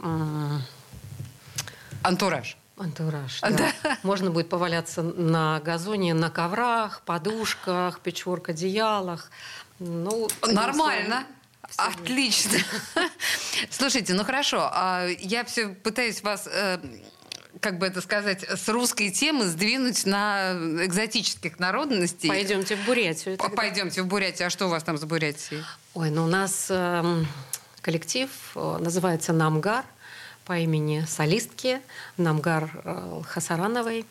Антураж. 2.03 2.57
Антураж, 2.77 3.41
да. 3.43 3.51
да. 3.51 3.99
Можно 4.03 4.31
будет 4.31 4.49
поваляться 4.49 5.03
на 5.03 5.61
газоне, 5.61 6.15
на 6.15 6.31
коврах, 6.31 7.03
подушках, 7.03 8.01
печворк, 8.01 8.49
одеялах. 8.49 9.31
Ну, 9.79 10.29
Нормально. 10.47 11.27
Отлично. 11.77 12.59
Слушайте, 13.71 14.15
ну 14.15 14.25
хорошо. 14.25 14.69
А 14.73 15.07
я 15.21 15.45
все 15.45 15.69
пытаюсь 15.69 16.23
вас 16.23 16.49
э, 16.51 16.79
как 17.61 17.79
бы 17.79 17.87
это 17.87 18.01
сказать, 18.01 18.43
с 18.43 18.69
русской 18.69 19.11
темы 19.11 19.47
сдвинуть 19.47 20.05
на 20.05 20.53
экзотических 20.85 21.59
народностей. 21.59 22.29
Пойдемте 22.29 22.77
в 22.77 22.85
Бурятию. 22.85 23.37
Тогда. 23.39 23.57
Пойдемте 23.57 24.03
в 24.03 24.07
Бурятию. 24.07 24.49
А 24.49 24.51
что 24.51 24.67
у 24.67 24.69
вас 24.69 24.83
там 24.83 24.99
с 24.99 25.05
Бурятией? 25.05 25.63
Ой, 25.95 26.11
ну 26.11 26.25
у 26.25 26.29
нас 26.29 26.67
э, 26.71 27.25
коллектив 27.81 28.29
э, 28.55 28.79
называется 28.81 29.33
«Намгар» 29.33 29.85
по 30.53 30.59
имени 30.59 31.07
солистки 31.09 31.81
Намгар 32.19 32.71
э, 32.85 33.23
Хасарановой. 33.25 34.05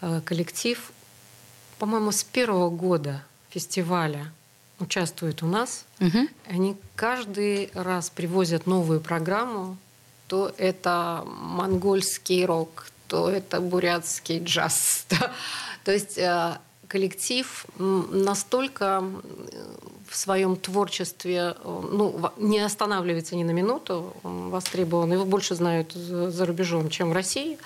Э, 0.00 0.20
коллектив, 0.24 0.92
по-моему, 1.80 2.12
с 2.12 2.22
первого 2.22 2.70
года 2.70 3.24
фестиваля 3.48 4.30
участвует 4.78 5.42
у 5.42 5.48
нас. 5.48 5.84
Угу. 5.98 6.28
Они 6.46 6.76
каждый 6.94 7.72
раз 7.74 8.08
привозят 8.08 8.66
новую 8.66 9.00
программу. 9.00 9.78
То 10.28 10.54
это 10.58 11.24
монгольский 11.26 12.44
рок, 12.44 12.86
то 13.08 13.28
это 13.28 13.60
бурятский 13.60 14.38
джаз. 14.38 15.06
То 15.84 15.90
есть 15.90 16.18
э, 16.18 16.56
коллектив 16.90 17.66
настолько 17.78 19.02
в 20.08 20.16
своем 20.16 20.56
творчестве 20.56 21.54
ну, 21.64 22.32
не 22.36 22.58
останавливается 22.58 23.36
ни 23.36 23.44
на 23.44 23.52
минуту, 23.52 24.12
востребован. 24.22 25.12
Его 25.12 25.24
больше 25.24 25.54
знают 25.54 25.92
за 25.92 26.46
рубежом, 26.46 26.90
чем 26.90 27.10
в 27.10 27.12
России. 27.12 27.58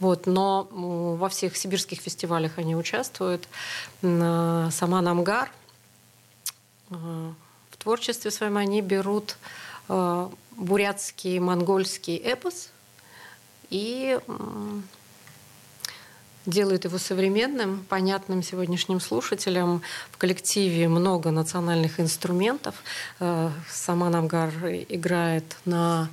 Вот, 0.00 0.26
но 0.26 0.68
во 0.72 1.28
всех 1.28 1.56
сибирских 1.56 2.00
фестивалях 2.00 2.52
они 2.56 2.74
участвуют. 2.74 3.48
Сама 4.00 5.00
Намгар 5.02 5.50
э, 6.90 6.94
в 7.70 7.76
творчестве 7.78 8.30
своем 8.30 8.56
они 8.58 8.82
берут 8.82 9.36
э, 9.88 10.28
бурятский, 10.56 11.38
монгольский 11.38 12.16
эпос 12.16 12.70
и 13.70 14.18
делает 16.46 16.84
его 16.84 16.98
современным, 16.98 17.84
понятным 17.88 18.42
сегодняшним 18.42 19.00
слушателям. 19.00 19.82
В 20.10 20.16
коллективе 20.16 20.88
много 20.88 21.30
национальных 21.30 22.00
инструментов. 22.00 22.74
Э, 23.20 23.50
сама 23.68 24.08
Намгар 24.08 24.50
играет 24.88 25.56
на 25.64 26.08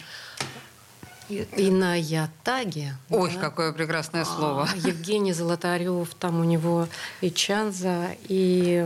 и 1.30 1.72
на 1.72 1.96
ятаге. 1.96 2.96
Ой, 3.10 3.32
да? 3.34 3.40
какое 3.40 3.72
прекрасное 3.72 4.26
слово. 4.26 4.68
А, 4.72 4.76
Евгений 4.76 5.34
Золотарев, 5.34 6.14
там 6.16 6.40
у 6.40 6.44
него 6.44 6.88
и 7.22 7.32
чанза, 7.32 8.10
и 8.28 8.86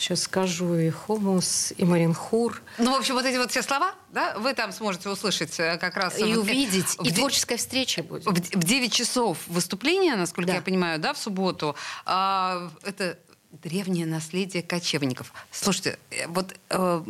сейчас 0.00 0.22
скажу, 0.22 0.74
и 0.74 0.90
хомус, 0.90 1.72
и 1.76 1.84
маринхур. 1.84 2.62
Ну, 2.78 2.92
в 2.92 2.98
общем, 2.98 3.14
вот 3.14 3.24
эти 3.24 3.36
вот 3.36 3.50
все 3.50 3.62
слова, 3.62 3.94
да, 4.10 4.36
вы 4.38 4.54
там 4.54 4.72
сможете 4.72 5.08
услышать 5.08 5.58
э, 5.60 5.76
как 5.78 5.96
раз... 5.96 6.18
И 6.18 6.24
вот, 6.24 6.38
увидеть, 6.38 6.96
и 7.02 7.12
творческая 7.12 7.56
встреча 7.56 8.02
будет. 8.02 8.24
В, 8.24 8.32
в 8.32 8.64
9 8.64 8.92
часов 8.92 9.38
выступления, 9.46 10.16
насколько 10.16 10.48
да. 10.48 10.56
я 10.56 10.62
понимаю, 10.62 10.98
да, 10.98 11.12
в 11.12 11.18
субботу. 11.18 11.76
А, 12.04 12.70
это 12.82 13.18
древнее 13.50 14.06
наследие 14.06 14.62
кочевников. 14.62 15.32
Слушайте, 15.50 15.98
э, 16.10 16.26
вот 16.28 16.54
э, 16.70 17.02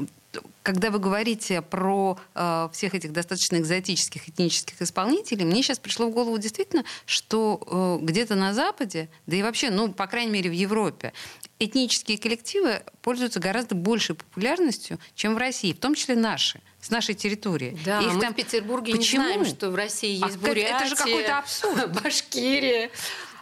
когда 0.62 0.90
вы 0.90 0.98
говорите 0.98 1.62
про 1.62 2.18
э, 2.34 2.68
всех 2.72 2.94
этих 2.94 3.12
достаточно 3.12 3.56
экзотических 3.56 4.28
этнических 4.28 4.80
исполнителей, 4.80 5.44
мне 5.44 5.62
сейчас 5.62 5.78
пришло 5.78 6.06
в 6.06 6.12
голову 6.12 6.38
действительно, 6.38 6.84
что 7.06 7.98
э, 8.00 8.04
где-то 8.04 8.34
на 8.34 8.54
Западе, 8.54 9.08
да 9.26 9.36
и 9.36 9.42
вообще, 9.42 9.70
ну, 9.70 9.92
по 9.92 10.06
крайней 10.06 10.30
мере, 10.30 10.50
в 10.50 10.54
Европе, 10.54 11.12
этнические 11.58 12.18
коллективы 12.18 12.82
пользуются 13.02 13.40
гораздо 13.40 13.74
большей 13.74 14.14
популярностью, 14.14 14.98
чем 15.14 15.34
в 15.34 15.38
России, 15.38 15.72
в 15.72 15.78
том 15.78 15.94
числе 15.94 16.16
наши 16.16 16.60
с 16.80 16.90
нашей 16.90 17.14
территории. 17.14 17.76
Да, 17.84 18.00
Их 18.00 18.14
мы 18.14 18.20
там... 18.20 18.32
в 18.32 18.36
Петербурге 18.36 18.96
Почему? 18.96 19.22
не 19.22 19.34
знаем, 19.34 19.44
что 19.44 19.70
в 19.70 19.74
России 19.74 20.12
есть 20.12 20.36
а 20.36 20.38
Бурятия, 20.38 20.76
это 20.76 20.86
же 20.86 20.96
какой-то 20.96 21.38
абсурд. 21.38 21.92
Башкирия. 22.02 22.90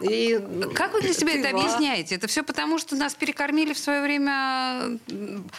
И 0.01 0.39
как 0.75 0.93
вы 0.93 1.01
для 1.01 1.13
себя 1.13 1.33
это 1.33 1.49
объясняете? 1.49 2.15
Это 2.15 2.27
все 2.27 2.43
потому, 2.43 2.77
что 2.79 2.95
нас 2.95 3.15
перекормили 3.15 3.73
в 3.73 3.77
свое 3.77 4.01
время 4.01 4.99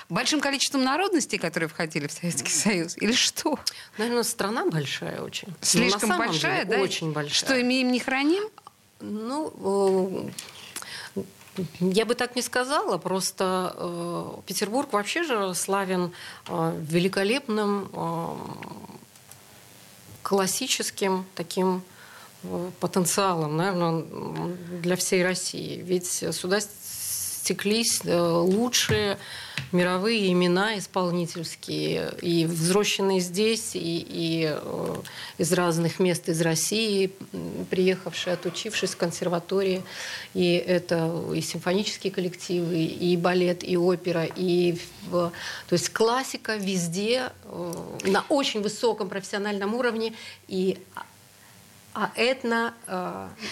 большим 0.09 0.41
количеством 0.41 0.83
народностей, 0.83 1.39
которые 1.39 1.69
входили 1.69 2.07
в 2.07 2.13
Советский 2.13 2.53
Союз? 2.53 2.97
Или 2.99 3.13
что? 3.13 3.59
Наверное, 3.99 4.23
страна 4.23 4.67
большая 4.67 5.21
очень. 5.21 5.49
Слишком 5.61 6.17
большая, 6.17 6.65
деле, 6.65 6.79
да? 6.79 6.83
Очень 6.83 7.13
большая. 7.13 7.35
Что, 7.35 7.61
имеем 7.61 7.93
не 7.93 8.01
храним? 8.01 8.45
Ну, 9.01 10.31
я 11.81 12.05
бы 12.05 12.15
так 12.15 12.37
не 12.37 12.43
сказала, 12.43 12.99
просто 12.99 13.75
э, 13.77 14.41
Петербург 14.47 14.93
вообще 14.93 15.23
же 15.25 15.55
славен 15.55 16.13
э, 16.47 16.79
великолепным 16.81 17.91
э, 17.93 18.37
классическим 20.23 21.27
таким 21.35 21.83
потенциалом, 22.81 23.57
наверное, 23.57 24.05
для 24.83 24.97
всей 24.97 25.23
России. 25.23 25.81
Ведь 25.83 26.07
сюда 26.07 26.61
стеклись 27.41 28.01
э, 28.05 28.21
лучшие 28.21 29.19
мировые 29.73 30.33
имена 30.33 30.79
исполнительские, 30.79 32.13
и 32.23 32.45
взросленные 32.45 33.21
здесь, 33.21 33.75
и, 33.75 34.05
и 34.09 34.53
э, 34.53 34.95
из 35.39 35.53
разных 35.53 36.01
мест 36.01 36.29
из 36.29 36.41
России, 36.41 37.13
приехавшие, 37.71 38.35
отучившись 38.35 38.91
в 38.91 38.97
консерватории. 38.97 39.83
И 40.35 40.55
это 40.55 41.25
и 41.35 41.41
симфонические 41.41 42.13
коллективы, 42.13 42.85
и 42.85 43.17
балет, 43.17 43.63
и 43.65 43.77
опера, 43.77 44.25
и 44.25 44.77
то 45.11 45.33
есть 45.71 45.91
классика 45.91 46.57
везде 46.57 47.31
э, 47.45 47.73
на 48.05 48.25
очень 48.29 48.61
высоком 48.63 49.09
профессиональном 49.09 49.75
уровне, 49.75 50.15
и 50.47 50.79
а 51.95 52.11
этно 52.15 52.75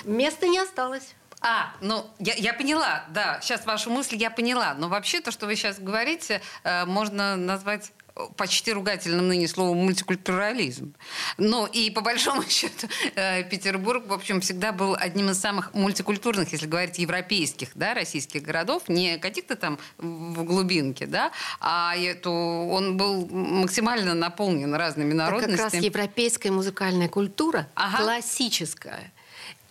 места 0.05 0.47
не 0.47 0.59
осталось. 0.59 1.15
А, 1.41 1.73
ну, 1.81 2.05
я, 2.19 2.35
я 2.35 2.53
поняла, 2.53 3.05
да, 3.11 3.39
сейчас 3.41 3.65
вашу 3.65 3.91
мысль 3.91 4.17
я 4.17 4.31
поняла. 4.31 4.75
Но 4.75 4.89
вообще 4.89 5.21
то, 5.21 5.31
что 5.31 5.47
вы 5.47 5.55
сейчас 5.55 5.79
говорите, 5.79 6.41
э, 6.65 6.85
можно 6.85 7.37
назвать 7.37 7.93
почти 8.37 8.73
ругательным 8.73 9.29
ныне 9.29 9.49
словом 9.49 9.79
мультикультурализм. 9.79 10.95
Но 11.37 11.67
и 11.67 11.91
по 11.91 12.01
большому 12.01 12.43
счету 12.49 12.89
э, 13.15 13.45
Петербург, 13.45 14.07
в 14.07 14.13
общем, 14.13 14.41
всегда 14.41 14.73
был 14.73 14.97
одним 14.99 15.31
из 15.31 15.41
самых 15.41 15.75
мультикультурных, 15.75 16.53
если 16.53 16.67
говорить 16.67 16.99
европейских, 16.99 17.71
да, 17.75 17.95
российских 17.95 18.43
городов, 18.43 18.89
не 18.89 19.19
каких-то 19.19 19.57
там 19.57 19.79
в 19.99 20.45
глубинке, 20.45 21.07
да, 21.07 21.33
а 21.61 21.97
это, 21.97 22.31
он 22.31 22.97
был 22.97 23.27
максимально 23.29 24.15
наполнен 24.15 24.75
разными 24.75 25.13
народностями. 25.13 25.55
Это 25.55 25.63
как 25.65 25.73
раз 25.75 25.83
европейская 25.83 26.51
музыкальная 26.51 27.09
культура, 27.09 27.69
ага. 27.75 28.03
классическая 28.03 29.13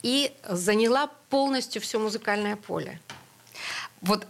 и 0.04 0.32
заняла 0.48 1.08
полностью 1.30 1.82
все 1.82 2.00
музыкальное 2.00 2.56
поле. 2.56 3.00
Вот 4.02 4.28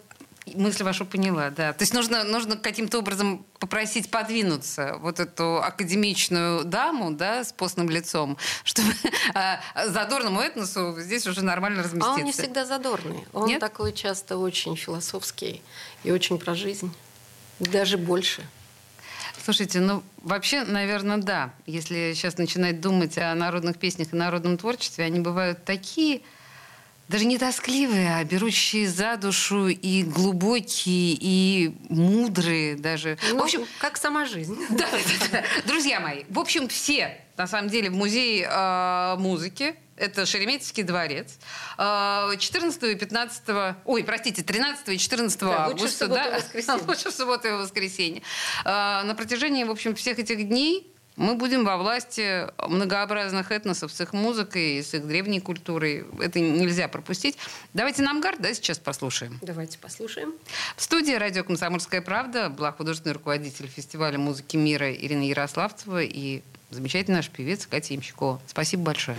мысль 0.55 0.83
вашу 0.83 1.05
поняла, 1.05 1.49
да. 1.49 1.73
То 1.73 1.83
есть 1.83 1.93
нужно, 1.93 2.23
нужно 2.23 2.57
каким-то 2.57 2.99
образом 2.99 3.45
попросить 3.59 4.09
подвинуться 4.09 4.97
вот 4.99 5.19
эту 5.19 5.57
академичную 5.57 6.63
даму, 6.63 7.11
да, 7.11 7.43
с 7.43 7.51
постным 7.51 7.89
лицом, 7.89 8.37
чтобы 8.63 8.91
а, 9.33 9.59
задорному 9.87 10.41
этносу 10.41 10.95
здесь 10.99 11.27
уже 11.27 11.43
нормально 11.43 11.83
разместиться. 11.83 12.11
А 12.11 12.15
он 12.15 12.23
не 12.23 12.31
всегда 12.31 12.65
задорный. 12.65 13.25
Он 13.33 13.47
Нет? 13.47 13.59
такой 13.59 13.93
часто 13.93 14.37
очень 14.37 14.75
философский 14.75 15.61
и 16.03 16.11
очень 16.11 16.37
про 16.37 16.55
жизнь. 16.55 16.93
Даже 17.59 17.97
больше. 17.97 18.43
Слушайте, 19.43 19.79
ну 19.79 20.03
вообще, 20.23 20.63
наверное, 20.63 21.17
да. 21.17 21.53
Если 21.65 22.13
сейчас 22.13 22.37
начинать 22.37 22.81
думать 22.81 23.17
о 23.17 23.33
народных 23.33 23.77
песнях 23.77 24.13
и 24.13 24.15
народном 24.15 24.57
творчестве, 24.57 25.05
они 25.05 25.19
бывают 25.19 25.63
такие, 25.63 26.21
даже 27.07 27.25
не 27.25 27.37
тоскливые, 27.37 28.15
а 28.15 28.23
берущие 28.23 28.87
за 28.87 29.17
душу 29.17 29.67
и 29.67 30.03
глубокие, 30.03 31.17
и 31.19 31.75
мудрые 31.89 32.75
даже. 32.75 33.17
Ну, 33.29 33.39
в 33.39 33.43
общем, 33.43 33.65
как 33.79 33.97
сама 33.97 34.25
жизнь. 34.25 34.57
Да, 34.69 34.85
да, 34.91 35.27
да. 35.31 35.43
Друзья 35.65 35.99
мои, 35.99 36.23
в 36.29 36.39
общем, 36.39 36.67
все, 36.67 37.19
на 37.37 37.47
самом 37.47 37.69
деле, 37.69 37.89
в 37.89 37.95
музее 37.95 38.47
э, 38.49 39.15
музыки 39.17 39.75
это 39.97 40.25
Шереметьевский 40.25 40.83
дворец. 40.83 41.37
14 41.77 41.77
а, 41.77 42.87
и 42.87 42.95
15, 42.95 43.43
ой, 43.85 44.03
простите, 44.03 44.43
13 44.43 44.89
и 44.89 44.97
14 44.99 45.39
да, 45.39 45.65
августа. 45.65 45.81
Лучше 45.81 45.93
в 45.93 45.97
субботу 45.97 46.21
да? 46.21 46.27
и 46.27 46.35
воскресенье. 46.41 46.83
Лучше 46.87 47.09
в 47.09 47.13
субботу 47.13 47.47
и 47.47 47.51
воскресенье. 47.51 48.21
А, 48.63 49.03
на 49.03 49.15
протяжении, 49.15 49.63
в 49.63 49.71
общем, 49.71 49.95
всех 49.95 50.19
этих 50.19 50.47
дней 50.47 50.93
мы 51.17 51.35
будем 51.35 51.65
во 51.65 51.77
власти 51.77 52.47
многообразных 52.65 53.51
этносов 53.51 53.91
с 53.91 53.99
их 53.99 54.13
музыкой, 54.13 54.83
с 54.83 54.93
их 54.93 55.05
древней 55.07 55.41
культурой. 55.41 56.05
Это 56.19 56.39
нельзя 56.39 56.87
пропустить. 56.87 57.37
Давайте 57.73 58.03
нам 58.03 58.21
гард, 58.21 58.39
да, 58.39 58.53
сейчас 58.53 58.77
послушаем. 58.77 59.39
Давайте 59.41 59.79
послушаем. 59.79 60.33
В 60.75 60.83
студии 60.83 61.13
радио 61.13 61.43
«Комсомольская 61.43 62.01
правда» 62.01 62.49
была 62.49 62.71
художественный 62.71 63.13
руководитель 63.13 63.67
фестиваля 63.67 64.19
музыки 64.19 64.55
мира 64.55 64.93
Ирина 64.93 65.23
Ярославцева 65.23 66.03
и 66.03 66.43
замечательный 66.69 67.15
наш 67.15 67.29
певец 67.29 67.65
Катя 67.65 67.95
Ямщикова. 67.95 68.39
Спасибо 68.45 68.83
большое. 68.83 69.17